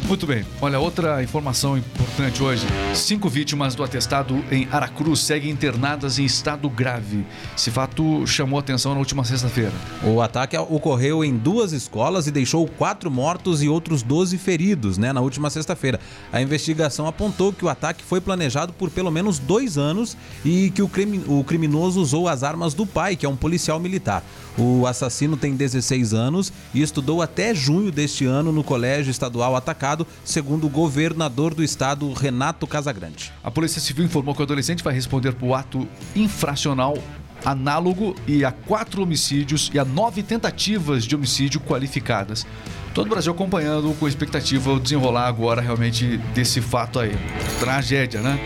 Muito 0.07 0.27
bem. 0.27 0.45
Olha, 0.61 0.79
outra 0.79 1.23
informação 1.23 1.75
importante 1.75 2.43
hoje. 2.43 2.67
Cinco 2.93 3.27
vítimas 3.27 3.73
do 3.73 3.83
atestado 3.83 4.43
em 4.51 4.67
Aracruz 4.71 5.21
seguem 5.21 5.49
internadas 5.49 6.19
em 6.19 6.25
estado 6.25 6.69
grave. 6.69 7.25
Esse 7.57 7.71
fato 7.71 8.25
chamou 8.27 8.59
atenção 8.59 8.93
na 8.93 8.99
última 8.99 9.23
sexta-feira. 9.23 9.71
O 10.03 10.21
ataque 10.21 10.55
ocorreu 10.55 11.25
em 11.25 11.35
duas 11.35 11.71
escolas 11.71 12.27
e 12.27 12.31
deixou 12.31 12.67
quatro 12.67 13.09
mortos 13.09 13.63
e 13.63 13.67
outros 13.67 14.03
12 14.03 14.37
feridos, 14.37 14.99
né, 14.99 15.11
na 15.11 15.21
última 15.21 15.49
sexta-feira. 15.49 15.99
A 16.31 16.39
investigação 16.39 17.07
apontou 17.07 17.51
que 17.51 17.65
o 17.65 17.69
ataque 17.69 18.03
foi 18.03 18.21
planejado 18.21 18.73
por 18.73 18.91
pelo 18.91 19.09
menos 19.09 19.39
dois 19.39 19.75
anos 19.75 20.15
e 20.43 20.69
que 20.69 20.83
o, 20.83 20.87
crime, 20.87 21.23
o 21.27 21.43
criminoso 21.43 21.99
usou 21.99 22.27
as 22.27 22.43
armas 22.43 22.75
do 22.75 22.85
pai, 22.85 23.15
que 23.15 23.25
é 23.25 23.29
um 23.29 23.35
policial 23.35 23.79
militar. 23.79 24.23
O 24.57 24.87
assassino 24.87 25.35
tem 25.35 25.55
16 25.55 26.13
anos 26.13 26.53
e 26.73 26.81
estudou 26.81 27.21
até 27.21 27.53
junho 27.53 27.91
deste 27.91 28.25
ano 28.25 28.51
no 28.51 28.63
colégio 28.63 29.11
estadual 29.11 29.55
atacado, 29.55 29.94
segundo 30.23 30.65
o 30.65 30.69
governador 30.69 31.53
do 31.53 31.63
estado, 31.63 32.11
Renato 32.11 32.65
Casagrande. 32.65 33.31
A 33.43 33.51
Polícia 33.51 33.79
Civil 33.79 34.05
informou 34.05 34.33
que 34.33 34.41
o 34.41 34.43
adolescente 34.43 34.83
vai 34.83 34.93
responder 34.93 35.33
por 35.33 35.53
ato 35.53 35.87
infracional 36.15 36.97
análogo 37.45 38.15
e 38.27 38.43
a 38.43 38.51
quatro 38.51 39.03
homicídios 39.03 39.69
e 39.73 39.77
a 39.77 39.85
nove 39.85 40.23
tentativas 40.23 41.03
de 41.03 41.15
homicídio 41.15 41.59
qualificadas. 41.61 42.45
Todo 42.93 43.07
o 43.07 43.09
Brasil 43.09 43.31
acompanhando 43.31 43.93
com 43.99 44.07
expectativa 44.07 44.71
o 44.71 44.79
desenrolar 44.79 45.27
agora 45.27 45.61
realmente 45.61 46.17
desse 46.33 46.59
fato 46.61 46.99
aí. 46.99 47.11
Tragédia, 47.59 48.21
né? 48.21 48.39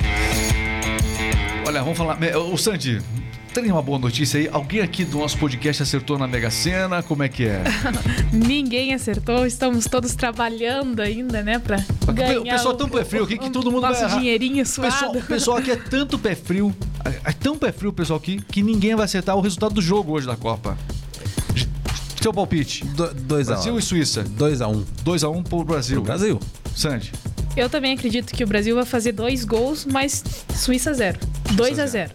Olha, 1.65 1.81
vamos 1.81 1.97
falar. 1.97 2.17
Ô, 2.35 2.57
Sandy, 2.57 2.99
tem 3.53 3.71
uma 3.71 3.81
boa 3.81 3.99
notícia 3.99 4.39
aí? 4.39 4.47
Alguém 4.51 4.81
aqui 4.81 5.03
do 5.03 5.17
nosso 5.19 5.37
podcast 5.37 5.83
acertou 5.83 6.17
na 6.17 6.27
Mega 6.27 6.49
Sena? 6.51 7.01
Como 7.03 7.23
é 7.23 7.29
que 7.29 7.45
é? 7.45 7.63
Ninguém 8.31 8.93
acertou, 8.93 9.45
estamos 9.45 9.85
todos 9.85 10.15
trabalhando 10.15 11.01
ainda, 11.01 11.41
né, 11.41 11.59
pra 11.59 11.77
ganhar 12.13 12.39
o 12.39 12.43
pessoal 12.43 12.73
é 12.73 12.77
tão 12.77 12.87
o- 12.87 12.89
pé 12.89 13.03
frio 13.05 13.23
aqui 13.23 13.37
que 13.37 13.47
o- 13.47 13.51
todo 13.51 13.71
mundo 13.71 13.81
nosso 13.87 14.01
vai 14.07 14.19
dinheirinho 14.19 14.63
O 14.63 14.65
suado. 14.65 14.91
pessoal, 14.93 15.15
o 15.15 15.21
pessoal 15.23 15.57
aqui 15.57 15.71
é 15.71 15.75
tanto 15.75 16.17
pé 16.19 16.35
frio, 16.35 16.73
é 17.25 17.31
tão 17.33 17.57
pé 17.57 17.71
frio 17.71 17.89
o 17.89 17.93
pessoal 17.93 18.17
aqui, 18.17 18.39
que 18.51 18.61
ninguém 18.61 18.95
vai 18.95 19.05
acertar 19.05 19.35
o 19.35 19.41
resultado 19.41 19.73
do 19.73 19.81
jogo 19.81 20.13
hoje 20.13 20.27
da 20.27 20.35
Copa. 20.35 20.77
Seu 22.21 22.33
palpite. 22.33 22.83
2 22.85 23.49
a 23.49 23.53
Brasil 23.53 23.73
1 23.75 23.79
e 23.79 23.81
Suíça. 23.81 24.23
2 24.23 24.61
a 24.61 24.67
1 24.67 24.83
2x1 25.05 25.41
pro 25.43 25.63
Brasil. 25.63 26.01
Brasil. 26.01 26.37
Sandy. 26.75 27.13
Eu 27.55 27.69
também 27.69 27.93
acredito 27.93 28.33
que 28.33 28.43
o 28.43 28.47
Brasil 28.47 28.75
vai 28.75 28.83
fazer 28.85 29.13
dois 29.13 29.45
gols, 29.45 29.85
mas 29.89 30.21
Suíça 30.53 30.93
zero. 30.93 31.17
2 31.53 31.79
a 31.79 31.85
0 31.87 32.11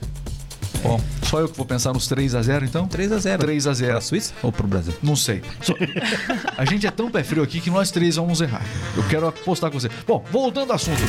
Bom, 0.83 1.01
só 1.35 1.41
eu 1.41 1.49
que 1.49 1.57
vou 1.57 1.67
pensar 1.67 1.93
nos 1.93 2.07
3x0 2.09 2.63
então? 2.63 2.87
3 2.87 3.11
a 3.11 3.19
0 3.19 3.39
3 3.43 3.67
a 3.67 3.73
0. 3.75 3.93
Pra 3.93 4.01
Suíça 4.01 4.33
ou 4.41 4.53
pro 4.53 4.69
Brasil? 4.69 4.95
Não 5.03 5.17
sei. 5.17 5.43
Só- 5.61 5.75
A 6.57 6.65
gente 6.65 6.87
é 6.87 6.91
tão 6.93 7.11
pé 7.11 7.25
frio 7.25 7.43
aqui 7.43 7.61
que 7.61 7.71
nós 7.71 7.91
três 7.91 8.15
vamos 8.15 8.41
errar. 8.41 8.63
Eu 8.97 9.03
quero 9.09 9.27
apostar 9.27 9.69
com 9.69 9.81
você. 9.81 9.91
Bom, 10.07 10.25
voltando 10.31 10.71
ao 10.71 10.77
assunto. 10.77 11.01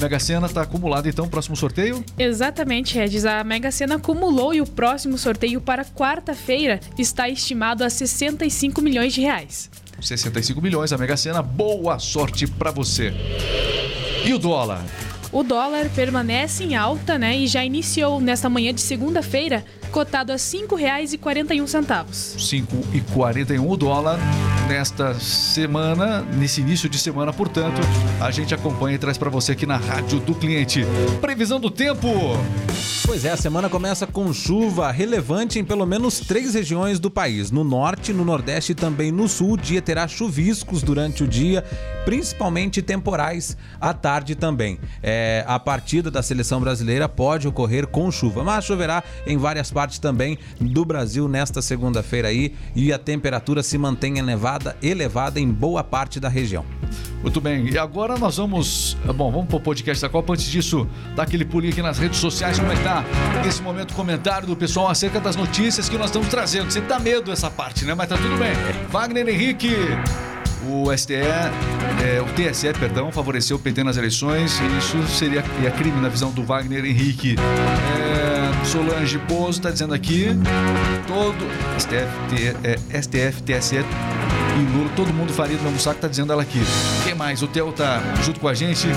Mega 0.00 0.18
Sena 0.18 0.48
tá 0.48 0.62
acumulada 0.62 1.06
então, 1.10 1.28
próximo 1.28 1.54
sorteio? 1.56 2.02
Exatamente, 2.18 2.94
Regis. 2.94 3.26
A 3.26 3.44
Mega 3.44 3.70
Sena 3.70 3.96
acumulou 3.96 4.54
e 4.54 4.62
o 4.62 4.66
próximo 4.66 5.18
sorteio 5.18 5.60
para 5.60 5.84
quarta-feira 5.84 6.80
está 6.98 7.28
estimado 7.28 7.84
a 7.84 7.90
65 7.90 8.80
milhões 8.80 9.12
de 9.12 9.20
reais. 9.20 9.68
65 10.00 10.60
milhões, 10.62 10.90
a 10.90 10.96
Mega 10.96 11.18
Sena. 11.18 11.42
Boa 11.42 11.98
sorte 11.98 12.46
pra 12.46 12.70
você. 12.70 13.12
E 14.24 14.32
o 14.32 14.38
dólar? 14.38 14.82
O 15.36 15.42
dólar 15.42 15.90
permanece 15.90 16.64
em 16.64 16.74
alta, 16.76 17.18
né? 17.18 17.36
E 17.36 17.46
já 17.46 17.62
iniciou 17.62 18.18
nesta 18.22 18.48
manhã 18.48 18.72
de 18.72 18.80
segunda-feira, 18.80 19.66
cotado 19.92 20.32
a 20.32 20.36
R$ 20.36 20.40
5,41. 20.40 22.06
5,41 22.38 23.68
o 23.68 23.76
dólar 23.76 24.18
nesta 24.66 25.12
semana, 25.20 26.22
nesse 26.22 26.62
início 26.62 26.88
de 26.88 26.98
semana, 26.98 27.34
portanto, 27.34 27.82
a 28.18 28.30
gente 28.30 28.54
acompanha 28.54 28.96
e 28.96 28.98
traz 28.98 29.18
pra 29.18 29.28
você 29.28 29.52
aqui 29.52 29.66
na 29.66 29.76
Rádio 29.76 30.20
do 30.20 30.34
Cliente. 30.34 30.86
Previsão 31.20 31.60
do 31.60 31.70
tempo. 31.70 32.08
Pois 33.04 33.26
é, 33.26 33.30
a 33.30 33.36
semana 33.36 33.68
começa 33.68 34.06
com 34.06 34.32
chuva 34.32 34.90
relevante 34.90 35.58
em 35.58 35.64
pelo 35.64 35.84
menos 35.84 36.18
três 36.18 36.54
regiões 36.54 36.98
do 36.98 37.10
país. 37.10 37.50
No 37.50 37.62
norte, 37.62 38.10
no 38.10 38.24
nordeste 38.24 38.72
e 38.72 38.74
também 38.74 39.12
no 39.12 39.28
sul, 39.28 39.52
o 39.52 39.56
dia 39.58 39.82
terá 39.82 40.08
chuviscos 40.08 40.82
durante 40.82 41.22
o 41.22 41.28
dia, 41.28 41.62
principalmente 42.06 42.80
temporais 42.80 43.56
à 43.80 43.92
tarde 43.92 44.36
também. 44.36 44.78
É, 45.02 45.44
a 45.44 45.58
partida 45.58 46.08
da 46.08 46.22
seleção 46.22 46.60
brasileira 46.60 47.08
pode 47.08 47.48
ocorrer 47.48 47.88
com 47.88 48.12
chuva, 48.12 48.44
mas 48.44 48.64
choverá 48.64 49.02
em 49.26 49.36
várias 49.36 49.72
partes 49.72 49.98
também 49.98 50.38
do 50.60 50.84
Brasil 50.84 51.26
nesta 51.26 51.60
segunda-feira 51.60 52.28
aí 52.28 52.54
e 52.76 52.92
a 52.92 52.98
temperatura 52.98 53.60
se 53.60 53.76
mantém 53.76 54.18
elevada, 54.18 54.76
elevada 54.80 55.40
em 55.40 55.50
boa 55.50 55.82
parte 55.82 56.20
da 56.20 56.28
região. 56.28 56.64
Muito 57.22 57.40
bem, 57.40 57.68
e 57.70 57.76
agora 57.76 58.16
nós 58.16 58.36
vamos. 58.36 58.96
Bom, 59.16 59.32
vamos 59.32 59.48
pro 59.48 59.58
podcast 59.58 60.00
da 60.00 60.08
Copa. 60.08 60.34
Antes 60.34 60.46
disso, 60.46 60.86
dá 61.16 61.24
aquele 61.24 61.44
pulinho 61.44 61.72
aqui 61.72 61.82
nas 61.82 61.98
redes 61.98 62.20
sociais. 62.20 62.56
Como 62.56 62.70
é 62.70 62.76
que 62.76 62.84
tá 62.84 63.04
nesse 63.44 63.60
momento 63.60 63.94
comentário 63.94 64.46
do 64.46 64.54
pessoal 64.54 64.88
acerca 64.88 65.18
das 65.18 65.34
notícias 65.34 65.88
que 65.88 65.98
nós 65.98 66.06
estamos 66.06 66.28
trazendo? 66.28 66.70
Sempre 66.70 66.88
dá 66.88 67.00
medo 67.00 67.32
essa 67.32 67.50
parte, 67.50 67.84
né? 67.84 67.94
Mas 67.94 68.08
tá 68.08 68.16
tudo 68.16 68.36
bem. 68.38 68.52
Wagner 68.90 69.28
Henrique. 69.28 69.74
O 70.68 70.96
STE, 70.96 71.14
é, 71.14 72.20
o 72.20 72.26
TSE, 72.34 72.72
perdão, 72.78 73.12
favoreceu 73.12 73.56
o 73.56 73.60
PT 73.60 73.84
nas 73.84 73.96
eleições. 73.96 74.58
E 74.60 74.78
isso 74.78 75.02
seria 75.08 75.44
é 75.64 75.70
crime 75.70 76.00
na 76.00 76.08
visão 76.08 76.30
do 76.30 76.42
Wagner 76.42 76.84
Henrique. 76.84 77.36
É, 77.38 78.64
Solange 78.66 79.18
Pozo 79.20 79.58
está 79.58 79.70
dizendo 79.70 79.94
aqui: 79.94 80.28
todo 81.06 81.46
STF, 81.78 82.58
é, 82.64 83.00
STF, 83.00 83.42
TSE 83.42 83.76
e 83.76 84.76
Lula, 84.76 84.90
todo 84.96 85.12
mundo 85.12 85.32
faria 85.32 85.56
do 85.56 85.62
mesmo 85.62 85.78
saco, 85.78 86.00
tá 86.00 86.08
dizendo 86.08 86.32
ela 86.32 86.42
aqui. 86.42 86.60
Quem 87.04 87.14
mais? 87.14 87.42
O 87.42 87.46
Theo 87.46 87.72
tá 87.72 88.00
junto 88.22 88.40
com 88.40 88.48
a 88.48 88.54
gente. 88.54 88.88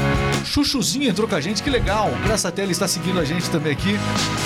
Chuchuzinho 0.45 1.09
entrou 1.09 1.27
com 1.27 1.35
a 1.35 1.41
gente, 1.41 1.61
que 1.61 1.69
legal. 1.69 2.11
Graça 2.23 2.47
a 2.47 2.51
Tela 2.51 2.71
está 2.71 2.87
seguindo 2.87 3.19
a 3.19 3.25
gente 3.25 3.49
também 3.49 3.73
aqui. 3.73 3.97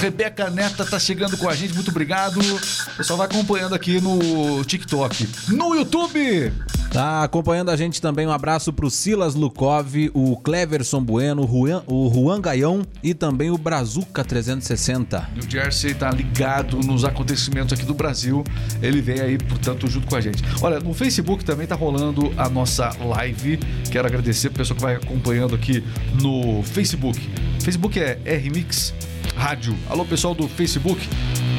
Rebeca 0.01 0.49
Neta 0.49 0.83
tá 0.83 0.99
chegando 0.99 1.38
com 1.38 1.47
a 1.47 1.55
gente, 1.55 1.73
muito 1.73 1.91
obrigado. 1.91 2.39
O 2.39 2.97
pessoal 2.97 3.17
vai 3.17 3.27
acompanhando 3.27 3.75
aqui 3.75 4.01
no 4.01 4.63
TikTok. 4.65 5.29
No 5.49 5.75
YouTube! 5.75 6.51
Tá 6.93 7.23
acompanhando 7.23 7.71
a 7.71 7.75
gente 7.75 7.99
também. 7.99 8.27
Um 8.27 8.32
abraço 8.32 8.71
pro 8.71 8.88
Silas 8.88 9.34
Lukov, 9.34 10.12
o 10.13 10.38
Cleverson 10.38 11.01
Bueno, 11.03 11.43
o 11.43 11.47
Juan, 11.47 11.84
o 11.88 12.12
Juan 12.13 12.39
Gaião 12.39 12.84
e 13.01 13.15
também 13.15 13.49
o 13.49 13.58
Brazuca 13.58 14.23
360. 14.23 15.32
New 15.34 15.49
Jersey 15.49 15.95
tá 15.95 16.12
ligado 16.12 16.77
nos 16.82 17.03
acontecimentos 17.03 17.73
aqui 17.73 17.84
do 17.84 17.95
Brasil. 17.95 18.43
Ele 18.79 19.01
vem 19.01 19.19
aí, 19.19 19.39
portanto, 19.39 19.88
junto 19.88 20.06
com 20.06 20.15
a 20.15 20.21
gente. 20.21 20.43
Olha, 20.62 20.79
no 20.79 20.93
Facebook 20.93 21.43
também 21.43 21.65
tá 21.65 21.73
rolando 21.73 22.32
a 22.38 22.47
nossa 22.47 22.95
live. 23.03 23.58
Quero 23.89 24.08
agradecer 24.08 24.49
pro 24.51 24.60
pessoal 24.60 24.75
que 24.77 24.84
vai 24.84 24.95
acompanhando 24.95 25.56
aqui 25.56 25.84
no 26.21 26.62
Facebook. 26.62 27.19
Facebook 27.60 27.99
é 27.99 28.19
RMix 28.23 28.93
Rádio. 29.36 29.75
Alô, 29.89 30.06
pessoal 30.06 30.36
do 30.36 30.47
Facebook. 30.47 31.10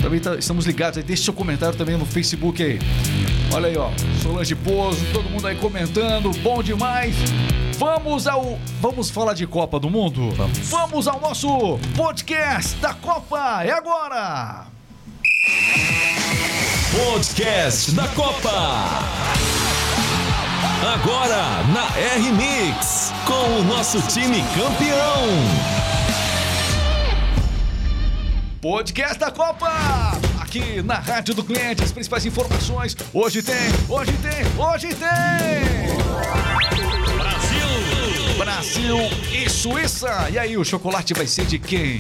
Também 0.01 0.21
tá- 0.21 0.37
estamos 0.37 0.65
ligados 0.65 0.97
aí. 0.99 1.03
Deixe 1.03 1.25
seu 1.25 1.35
comentário 1.35 1.77
também 1.77 1.97
no 1.99 2.07
Facebook 2.07 2.63
aí. 2.63 2.79
Olha 3.55 3.69
aí, 3.69 3.77
ó. 3.77 3.89
Solange 4.21 4.53
Pozo, 4.57 5.01
todo 5.13 5.31
mundo 5.31 5.47
aí 5.47 5.55
comentando. 5.55 6.33
Bom 6.43 6.61
demais. 6.61 7.15
Vamos 7.79 8.27
ao. 8.27 8.59
Vamos 8.81 9.11
falar 9.11 9.33
de 9.35 9.47
Copa 9.47 9.79
do 9.79 9.89
Mundo? 9.89 10.33
Vamos. 10.33 10.59
Vamos 10.59 11.07
ao 11.07 11.21
nosso 11.21 11.79
podcast 11.97 12.75
da 12.79 12.93
Copa. 12.95 13.63
É 13.65 13.71
agora! 13.71 14.67
Podcast 17.07 17.93
da 17.93 18.09
Copa. 18.09 18.51
Agora 20.95 21.63
na 21.73 21.97
R-Mix, 22.17 23.13
com 23.25 23.61
o 23.61 23.63
nosso 23.63 24.03
time 24.03 24.43
campeão. 24.57 25.29
Podcast 28.61 29.19
da 29.19 29.31
Copa! 29.31 30.14
Aqui 30.55 30.83
na 30.83 31.01
Rádio 31.01 31.35
do 31.35 31.43
Cliente, 31.43 31.83
as 31.83 31.91
principais 31.91 32.25
informações. 32.25 32.97
Hoje 33.13 33.43
tem, 33.43 33.57
hoje 33.89 34.13
tem, 34.23 34.65
hoje 34.65 34.87
tem! 34.87 35.99
Brasil! 37.19 38.39
Brasil 38.39 38.97
e 39.33 39.51
Suíça! 39.51 40.29
E 40.31 40.39
aí, 40.39 40.57
o 40.57 40.65
chocolate 40.65 41.13
vai 41.13 41.27
ser 41.27 41.45
de 41.45 41.59
quem? 41.59 41.99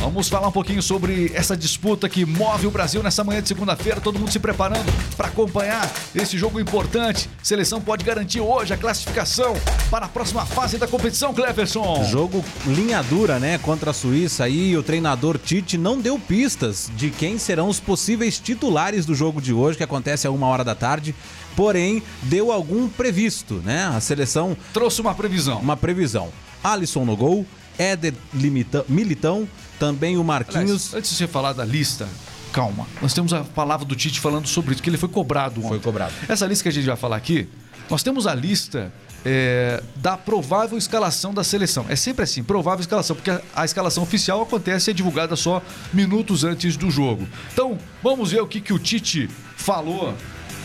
Vamos 0.00 0.30
falar 0.30 0.48
um 0.48 0.52
pouquinho 0.52 0.82
sobre 0.82 1.30
essa 1.34 1.54
disputa 1.54 2.08
que 2.08 2.24
move 2.24 2.66
o 2.66 2.70
Brasil 2.70 3.02
nessa 3.02 3.22
manhã 3.22 3.42
de 3.42 3.48
segunda-feira. 3.48 4.00
Todo 4.00 4.18
mundo 4.18 4.32
se 4.32 4.38
preparando 4.38 4.90
para 5.14 5.28
acompanhar 5.28 5.92
esse 6.14 6.38
jogo 6.38 6.58
importante. 6.58 7.28
Seleção 7.42 7.82
pode 7.82 8.02
garantir 8.02 8.40
hoje 8.40 8.72
a 8.72 8.78
classificação 8.78 9.54
para 9.90 10.06
a 10.06 10.08
próxima 10.08 10.46
fase 10.46 10.78
da 10.78 10.88
competição, 10.88 11.34
Cleverson. 11.34 12.02
Jogo 12.10 12.42
linha 12.66 13.02
dura, 13.02 13.38
né, 13.38 13.58
contra 13.58 13.90
a 13.90 13.94
Suíça 13.94 14.44
aí, 14.44 14.74
o 14.74 14.82
treinador 14.82 15.38
Tite 15.38 15.76
não 15.76 16.00
deu 16.00 16.18
pistas 16.18 16.90
de 16.96 17.10
quem 17.10 17.38
serão 17.38 17.68
os 17.68 17.78
possíveis 17.78 18.38
titulares 18.38 19.04
do 19.04 19.14
jogo 19.14 19.40
de 19.40 19.52
hoje, 19.52 19.76
que 19.76 19.84
acontece 19.84 20.26
a 20.26 20.30
uma 20.30 20.46
hora 20.46 20.64
da 20.64 20.74
tarde, 20.74 21.14
porém 21.54 22.02
deu 22.22 22.50
algum 22.50 22.88
previsto, 22.88 23.56
né? 23.64 23.84
A 23.94 24.00
seleção 24.00 24.56
Trouxe 24.72 25.02
uma 25.02 25.14
previsão. 25.14 25.58
uma 25.58 25.76
previsão. 25.76 26.30
Alisson 26.64 27.04
no 27.04 27.16
gol, 27.16 27.46
Éder 27.80 28.12
Limita- 28.34 28.84
Militão, 28.88 29.48
também 29.78 30.18
o 30.18 30.22
Marquinhos. 30.24 30.64
Aliás, 30.70 30.94
antes 30.94 31.10
de 31.10 31.16
você 31.16 31.26
falar 31.26 31.54
da 31.54 31.64
lista, 31.64 32.06
calma. 32.52 32.86
Nós 33.00 33.14
temos 33.14 33.32
a 33.32 33.42
palavra 33.42 33.86
do 33.86 33.96
Tite 33.96 34.20
falando 34.20 34.46
sobre 34.46 34.74
isso, 34.74 34.82
que 34.82 34.90
ele 34.90 34.98
foi 34.98 35.08
cobrado 35.08 35.60
ontem. 35.60 35.68
Foi 35.68 35.78
cobrado. 35.80 36.12
Essa 36.28 36.46
lista 36.46 36.62
que 36.64 36.68
a 36.68 36.72
gente 36.72 36.86
vai 36.86 36.96
falar 36.96 37.16
aqui, 37.16 37.48
nós 37.88 38.02
temos 38.02 38.26
a 38.26 38.34
lista 38.34 38.92
é, 39.24 39.82
da 39.96 40.16
provável 40.16 40.76
escalação 40.76 41.32
da 41.32 41.42
seleção. 41.42 41.86
É 41.88 41.96
sempre 41.96 42.22
assim, 42.24 42.42
provável 42.42 42.80
escalação, 42.80 43.16
porque 43.16 43.30
a, 43.30 43.40
a 43.54 43.64
escalação 43.64 44.02
oficial 44.02 44.42
acontece 44.42 44.90
e 44.90 44.92
é 44.92 44.94
divulgada 44.94 45.34
só 45.34 45.62
minutos 45.92 46.44
antes 46.44 46.76
do 46.76 46.90
jogo. 46.90 47.26
Então, 47.52 47.78
vamos 48.02 48.30
ver 48.32 48.42
o 48.42 48.46
que, 48.46 48.60
que 48.60 48.72
o 48.74 48.78
Tite 48.78 49.28
falou 49.56 50.14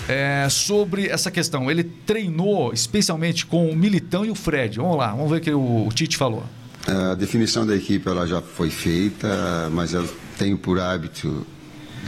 é, 0.10 0.48
sobre 0.50 1.08
essa 1.08 1.32
questão. 1.32 1.72
Ele 1.72 1.84
treinou 1.84 2.74
especialmente 2.74 3.46
com 3.46 3.70
o 3.70 3.76
Militão 3.76 4.26
e 4.26 4.30
o 4.30 4.36
Fred. 4.36 4.78
Vamos 4.78 4.98
lá, 4.98 5.12
vamos 5.12 5.30
ver 5.32 5.38
o 5.38 5.42
que 5.42 5.54
o 5.54 5.90
Tite 5.94 6.18
falou. 6.18 6.44
A 6.88 7.16
definição 7.16 7.66
da 7.66 7.76
equipe 7.76 8.08
ela 8.08 8.28
já 8.28 8.42
foi 8.42 8.70
feita, 8.70 9.70
mas 9.72 9.94
eu 9.94 10.08
tenho 10.38 10.58
por 10.58 10.80
hábito 10.80 11.46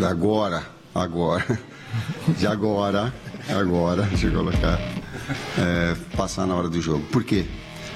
agora, 0.06 0.64
agora, 0.94 1.60
de 2.38 2.46
agora, 2.46 3.12
agora, 3.50 4.04
deixa 4.04 4.28
eu 4.28 4.34
colocar, 4.34 4.80
é, 5.58 5.96
passar 6.16 6.46
na 6.46 6.54
hora 6.54 6.70
do 6.70 6.80
jogo. 6.80 7.04
Por 7.12 7.24
quê? 7.24 7.46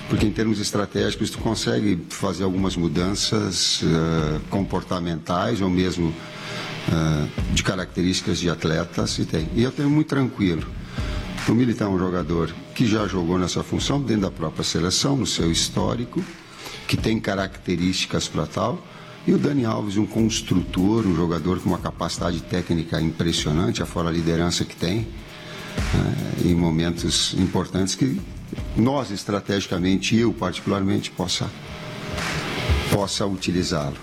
Porque 0.10 0.26
em 0.26 0.32
termos 0.32 0.60
estratégicos 0.60 1.30
tu 1.30 1.38
consegue 1.38 2.04
fazer 2.10 2.44
algumas 2.44 2.76
mudanças 2.76 3.82
uh, 3.84 4.42
comportamentais 4.50 5.62
ou 5.62 5.70
mesmo 5.70 6.08
uh, 6.08 7.54
de 7.54 7.64
características 7.64 8.40
de 8.40 8.50
atletas 8.50 9.18
e 9.20 9.26
tem. 9.26 9.48
E 9.56 9.64
eu 9.64 9.72
tenho 9.72 9.90
muito 9.90 10.08
tranquilo. 10.08 10.68
O 11.48 11.54
Militão 11.54 11.92
é 11.92 11.96
um 11.96 12.00
jogador 12.00 12.54
que 12.76 12.86
já 12.86 13.08
jogou 13.08 13.38
nessa 13.38 13.64
função 13.64 14.02
dentro 14.02 14.24
da 14.24 14.32
própria 14.32 14.64
seleção, 14.64 15.16
no 15.16 15.26
seu 15.26 15.52
histórico, 15.52 16.22
que 16.92 16.98
tem 16.98 17.22
características 17.22 18.28
para 18.28 18.46
tal. 18.46 18.86
E 19.26 19.32
o 19.32 19.38
Dani 19.38 19.64
Alves, 19.64 19.96
um 19.96 20.06
construtor, 20.06 21.08
um 21.08 21.16
jogador 21.16 21.62
com 21.62 21.70
uma 21.70 21.78
capacidade 21.78 22.42
técnica 22.42 23.00
impressionante, 23.00 23.82
afora 23.82 24.10
a 24.10 24.12
liderança 24.12 24.66
que 24.66 24.76
tem, 24.76 25.08
né, 25.94 26.34
em 26.44 26.54
momentos 26.54 27.34
importantes 27.36 27.96
que 27.96 28.20
nós, 28.76 29.10
estrategicamente, 29.10 30.18
eu 30.18 30.34
particularmente, 30.34 31.12
possa, 31.12 31.50
possa 32.92 33.26
utilizá-lo. 33.26 33.96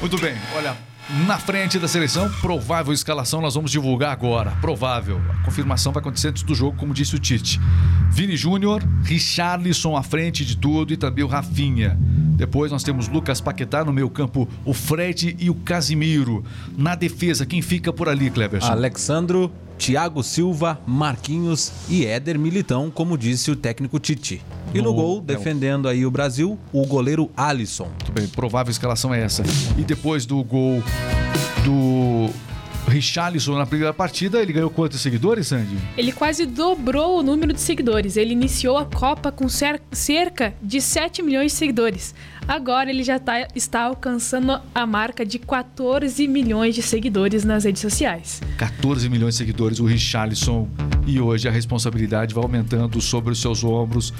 Muito 0.00 0.18
bem, 0.18 0.36
olha, 0.56 0.74
na 1.26 1.38
frente 1.38 1.78
da 1.78 1.86
seleção, 1.86 2.28
provável 2.40 2.92
escalação 2.92 3.40
nós 3.40 3.54
vamos 3.54 3.70
divulgar 3.70 4.10
agora. 4.10 4.50
Provável. 4.60 5.20
A 5.30 5.44
confirmação 5.44 5.92
vai 5.92 6.00
acontecer 6.00 6.28
antes 6.28 6.42
do 6.42 6.54
jogo, 6.54 6.76
como 6.76 6.92
disse 6.92 7.14
o 7.14 7.18
Tite. 7.18 7.60
Vini 8.10 8.36
Júnior, 8.36 8.82
Richarlison 9.04 9.96
à 9.96 10.02
frente 10.02 10.44
de 10.44 10.56
tudo 10.56 10.92
e 10.92 10.96
também 10.96 11.24
o 11.24 11.28
Rafinha. 11.28 11.96
Depois 12.36 12.70
nós 12.70 12.82
temos 12.84 13.08
Lucas 13.08 13.40
Paquetá 13.40 13.84
no 13.84 13.92
meio 13.92 14.10
campo, 14.10 14.46
o 14.64 14.72
Fred 14.74 15.36
e 15.40 15.48
o 15.50 15.54
Casimiro. 15.54 16.44
Na 16.76 16.94
defesa, 16.94 17.46
quem 17.46 17.62
fica 17.62 17.92
por 17.92 18.08
ali, 18.08 18.30
Cleberson? 18.30 18.70
Alexandro, 18.70 19.50
Thiago 19.78 20.22
Silva, 20.22 20.78
Marquinhos 20.86 21.72
e 21.88 22.04
Éder 22.04 22.38
Militão, 22.38 22.90
como 22.90 23.16
disse 23.16 23.50
o 23.50 23.56
técnico 23.56 23.98
Tite. 23.98 24.42
E 24.74 24.78
no, 24.78 24.84
No- 24.84 24.94
gol, 24.94 25.20
defendendo 25.20 25.88
aí 25.88 26.04
o 26.04 26.10
Brasil, 26.10 26.58
o 26.72 26.86
goleiro 26.86 27.30
Alisson. 27.36 27.84
Muito 27.88 28.12
bem, 28.12 28.26
provável 28.28 28.70
escalação 28.70 29.12
é 29.14 29.22
essa. 29.22 29.42
E 29.78 29.82
depois 29.82 30.26
do 30.26 30.42
gol 30.44 30.82
do 31.64 32.30
Richarlison 32.86 33.56
na 33.58 33.66
primeira 33.66 33.92
partida, 33.92 34.40
ele 34.40 34.52
ganhou 34.52 34.70
quantos 34.70 35.00
seguidores, 35.00 35.48
Sandy? 35.48 35.76
Ele 35.96 36.12
quase 36.12 36.46
dobrou 36.46 37.18
o 37.18 37.22
número 37.22 37.52
de 37.52 37.60
seguidores. 37.60 38.16
Ele 38.16 38.32
iniciou 38.32 38.78
a 38.78 38.84
Copa 38.84 39.30
com 39.32 39.48
cer- 39.48 39.80
cerca 39.92 40.54
de 40.62 40.80
7 40.80 41.22
milhões 41.22 41.52
de 41.52 41.58
seguidores. 41.58 42.14
Agora 42.48 42.88
ele 42.90 43.02
já 43.02 43.18
tá- 43.18 43.48
está 43.54 43.82
alcançando 43.82 44.60
a 44.74 44.86
marca 44.86 45.26
de 45.26 45.38
14 45.38 46.28
milhões 46.28 46.74
de 46.74 46.82
seguidores 46.82 47.44
nas 47.44 47.64
redes 47.64 47.82
sociais. 47.82 48.40
14 48.56 49.08
milhões 49.08 49.34
de 49.34 49.38
seguidores, 49.38 49.80
o 49.80 49.84
Richarlison. 49.84 50.68
E 51.06 51.20
hoje 51.20 51.48
a 51.48 51.52
responsabilidade 51.52 52.34
vai 52.34 52.42
aumentando 52.42 53.00
sobre 53.00 53.32
os 53.32 53.40
seus 53.40 53.62
ombros. 53.62 54.12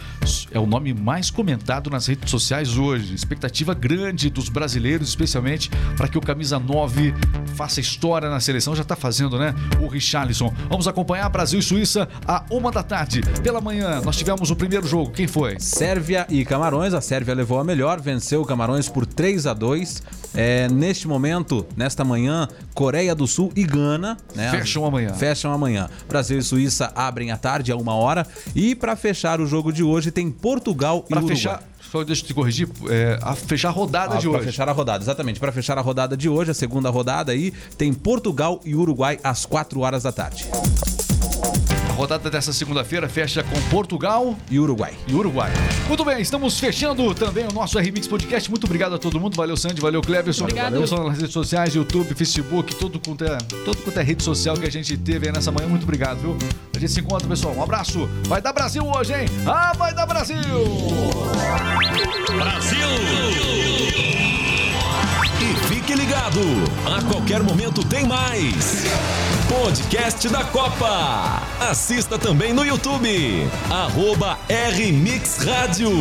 É 0.53 0.59
o 0.59 0.66
nome 0.66 0.94
mais 0.94 1.31
comentado 1.31 1.90
nas 1.90 2.07
redes 2.07 2.31
sociais 2.31 2.79
hoje. 2.79 3.12
Expectativa 3.12 3.75
grande 3.75 4.31
dos 4.31 4.49
brasileiros, 4.49 5.09
especialmente 5.09 5.68
para 5.96 6.07
que 6.07 6.16
o 6.16 6.20
camisa 6.20 6.61
9 6.61 7.12
faça 7.57 7.81
história 7.81 8.31
na 8.31 8.38
seleção. 8.38 8.77
Já 8.77 8.83
está 8.83 8.94
fazendo, 8.94 9.37
né? 9.37 9.53
O 9.81 9.88
Richarlison. 9.88 10.55
Vamos 10.68 10.87
acompanhar 10.87 11.29
Brasil 11.29 11.59
e 11.59 11.62
Suíça 11.62 12.09
a 12.25 12.44
uma 12.51 12.70
da 12.70 12.85
tarde. 12.85 13.20
Pela 13.42 13.61
manhã, 13.61 14.01
nós 14.05 14.16
tivemos 14.16 14.53
o 14.53 14.57
primeiro 14.57 14.87
jogo. 14.87 15.11
Quem 15.11 15.27
foi? 15.27 15.59
Sérvia 15.59 16.25
e 16.31 16.44
Camarões, 16.44 16.94
a 16.94 17.01
Sérvia 17.01 17.35
levou 17.35 17.59
a 17.59 17.64
melhor, 17.64 18.01
venceu 18.01 18.42
o 18.42 18.46
Camarões 18.46 18.88
por 18.88 19.05
3 19.05 19.46
a 19.46 19.55
2 19.55 20.03
É, 20.35 20.68
Neste 20.68 21.09
momento, 21.09 21.66
nesta 21.77 22.05
manhã, 22.05 22.46
Coreia 22.77 23.15
do 23.15 23.27
Sul 23.27 23.51
e 23.57 23.65
Gana. 23.65 24.19
Né, 24.35 24.51
Fecham 24.51 24.85
amanhã. 24.85 25.15
Fecham 25.15 25.51
amanhã. 25.51 25.89
Brasil 26.07 26.39
e 26.39 26.43
Suíça 26.43 26.93
abrem 26.95 27.31
à 27.33 27.37
tarde, 27.39 27.73
a 27.73 27.77
uma 27.77 27.95
hora. 27.95 28.27
E 28.55 28.75
para 28.75 28.95
fechar 28.95 29.41
o 29.41 29.47
jogo 29.47 29.73
de 29.73 29.83
hoje, 29.83 30.11
tem 30.11 30.31
Portugal 30.31 31.03
e 31.07 31.09
Para 31.09 31.19
Uruguai. 31.21 31.37
fechar, 31.37 31.62
só 31.91 32.05
deixa 32.05 32.23
eu 32.23 32.27
te 32.27 32.35
corrigir, 32.35 32.69
é, 32.91 33.19
a 33.23 33.35
fechar 33.35 33.71
a 33.71 33.73
rodada 33.73 34.17
Ah, 34.17 34.19
de 34.19 34.29
pra 34.29 34.37
hoje. 34.39 34.45
fechar 34.47 34.69
a 34.69 34.73
rodada, 34.73 35.03
exatamente. 35.03 35.41
Para 35.41 35.53
fechar 35.53 35.79
a 35.79 35.81
rodada 35.81 36.15
de 36.17 36.29
hoje, 36.29 36.51
a 36.51 36.55
segunda 36.55 36.91
rodada 36.91 37.33
aí, 37.33 37.51
tem 37.79 37.95
Portugal 37.95 38.61
e 38.62 38.75
Uruguai 38.77 39.19
às 39.25 39.47
4 39.47 39.81
horas 39.81 40.03
da 40.03 40.12
tarde. 40.12 40.47
A 41.97 41.99
rodada 41.99 42.29
dessa 42.29 42.53
segunda-feira 42.53 43.09
fecha 43.09 43.43
com 43.43 43.59
Portugal 43.71 44.37
E 44.51 44.59
Uruguai. 44.61 44.93
e 45.09 45.15
Uruguai. 45.15 45.51
Muito 45.89 46.05
bem, 46.05 46.21
estamos 46.21 46.61
fechando 46.61 47.15
também 47.15 47.47
o 47.47 47.53
nosso 47.55 47.79
RMix 47.79 48.07
Podcast. 48.07 48.51
Muito 48.51 48.65
obrigado 48.65 48.95
a 48.95 48.99
todo 48.99 49.19
mundo. 49.19 49.35
Valeu, 49.35 49.57
Sandy. 49.57 49.81
Valeu, 49.81 50.03
Cleverson. 50.03 50.45
Obrigado. 50.45 50.73
Valeu, 50.73 50.83
pessoal 50.83 51.09
nas 51.09 51.17
redes 51.19 51.33
sociais, 51.33 51.75
YouTube, 51.75 52.15
Facebook, 52.15 52.75
tudo 52.75 53.01
quanto 53.01 53.25
é, 53.25 53.39
tudo 53.65 53.79
quanto 53.79 53.99
é 53.99 54.03
rede 54.03 54.23
social 54.23 54.57
que 54.59 54.67
a 54.67 54.71
gente 54.71 54.95
teve 54.99 55.27
aí 55.29 55.33
nessa 55.33 55.51
manhã. 55.51 55.67
Muito 55.69 55.85
obrigado, 55.85 56.19
viu? 56.19 56.37
A 56.75 56.79
gente 56.79 56.93
se 56.93 57.01
encontra, 57.01 57.27
pessoal. 57.27 57.55
Um 57.55 57.63
abraço. 57.63 58.07
Vai 58.27 58.43
dar 58.43 58.53
Brasil 58.53 58.87
hoje, 58.87 59.15
hein? 59.15 59.27
Ah, 59.47 59.73
vai 59.75 59.95
dar 59.95 60.05
Brasil! 60.05 60.37
Brasil! 62.37 62.87
Fique 65.87 66.01
ligado, 66.01 66.40
a 66.85 67.01
qualquer 67.09 67.44
momento 67.44 67.81
tem 67.87 68.05
mais. 68.05 68.87
Podcast 69.49 70.29
da 70.29 70.42
Copa. 70.42 71.40
Assista 71.61 72.18
também 72.18 72.53
no 72.53 72.64
YouTube. 72.64 73.49
Arroba 73.70 74.37
RMix 74.51 75.44
Rádio. 75.44 75.92